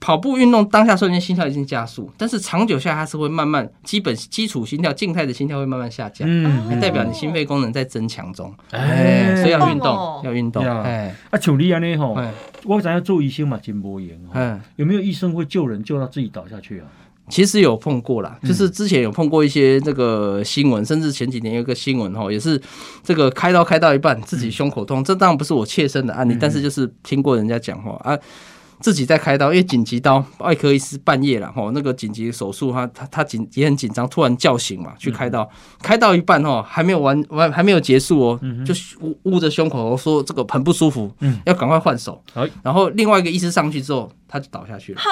[0.00, 6.26] 跑步运动当下瞬间心跳已经加速，但是长久下来它是会慢慢基本基础心跳静态的心跳会慢慢下降，
[6.80, 8.54] 代表你心肺功能在增强中。
[8.70, 10.64] 哎所以要运动，要运动。
[10.64, 12.32] 呀哎啊，像你安尼吼，哎
[12.64, 14.30] 我想要做医生嘛真无闲哦。
[14.34, 16.86] 哎，有没有医生会救人救到自己倒下去啊？
[17.28, 18.48] 其实有碰过啦，嗯。
[18.48, 22.60] 就是之前有碰过一些这个新闻，甚至前几年有一个新闻哈，也是
[23.02, 26.38] 这个开刀开到一半自己胸口痛，这当然不是我切身的案例，嗯。
[26.40, 28.18] 但是就是听过人家讲话啊。
[28.80, 35.50] 自己在开刀，因为紧急刀，外科医师半夜了吼，那个紧急手术，他他他紧也很紧张，突然叫醒嘛，去开刀，
[35.82, 38.64] 开到一半哦，还没有完完还没有结束哦，嗯。
[38.64, 41.40] 就捂捂着胸口说这个很不舒服，嗯。
[41.44, 42.22] 要赶快换手。
[42.34, 42.48] 哎。
[42.62, 45.00] 然后另外一个医师上去之后，他就倒下去了。
[45.00, 45.10] 哈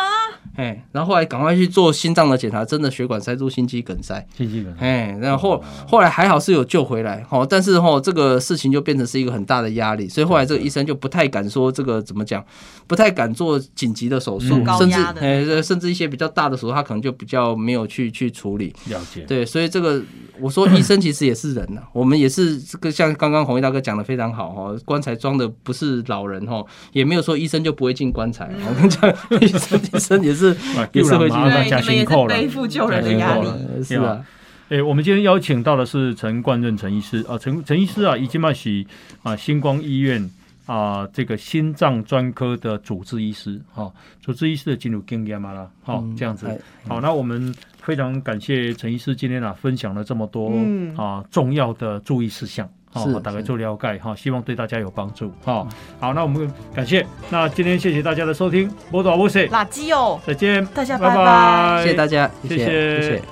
[0.55, 4.25] 哎，然后后来赶快去做心脏的检查，真的血管塞住、心肌梗塞。
[4.37, 4.79] 心肌梗塞。
[4.81, 12.43] 哎，然后后来还好是有救回来，哦，但是哦，这个事情就变成是一个很大的压力，所以后来这个医生就不太敢说这个怎么讲，
[12.87, 18.75] 不太敢做紧急的手术嗯，甚至哎，甚至一些比较大的手术，他可能就比较没有去 去处理。
[18.89, 19.23] 了解。
[19.23, 20.01] 对，所以这个
[20.41, 28.51] 我说医生其实也是人呐、我们也是这个像刚刚红衣大哥讲的非常好哦，棺材装的不是老人哦，也没有说医生就不会进棺材。
[28.67, 29.06] 我跟你讲，
[29.41, 33.49] 医生医生也是啊也是会救人嘛对，加你们也是辛苦了背负救人的压力
[33.85, 34.25] 是啊，
[34.69, 38.85] 诶、我们今天邀请到的是陈冠任陈医师啊，陈陈医师啊，已经嘛是
[39.23, 40.29] 啊星光医院
[40.67, 46.59] 啊这个心脏专科的主治医师哈、主治医师的进入经验嘛啦，好、嗯这样子哎。
[46.89, 52.69] 好，那我们非常感谢陈医师今天啊分享了这么多、嗯啊重要的注意事项。
[53.01, 55.67] 好是大概是做了解哈，希望对大家有帮助哈。
[56.01, 60.21] 好，那我们感谢，那今天谢谢大家的收听，波多波塞，垃圾哦。
[60.27, 63.23] 再见，大家拜拜拜谢谢大家，谢谢谢谢谢。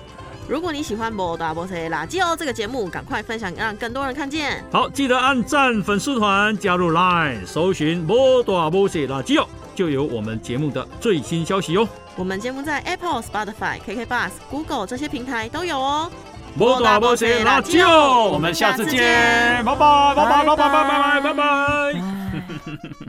[0.47, 4.63] 如果你喜欢《摩大波塞垃圾哦》这个节目，赶快分享，让更多人看见。
[4.71, 11.89] 好，记得按赞粉丝团，加入 Line，搜寻“摩大摩西垃圾哦”，就有我们节目的最新消息哦。
[12.17, 16.11] 我们节目在 Apple、Spotify、KK Bus、Google 这些平台都有哦。
[16.57, 23.04] 摩爪摩西拉救，我们下次见，拜拜，拜拜，拜拜，拜拜，拜拜。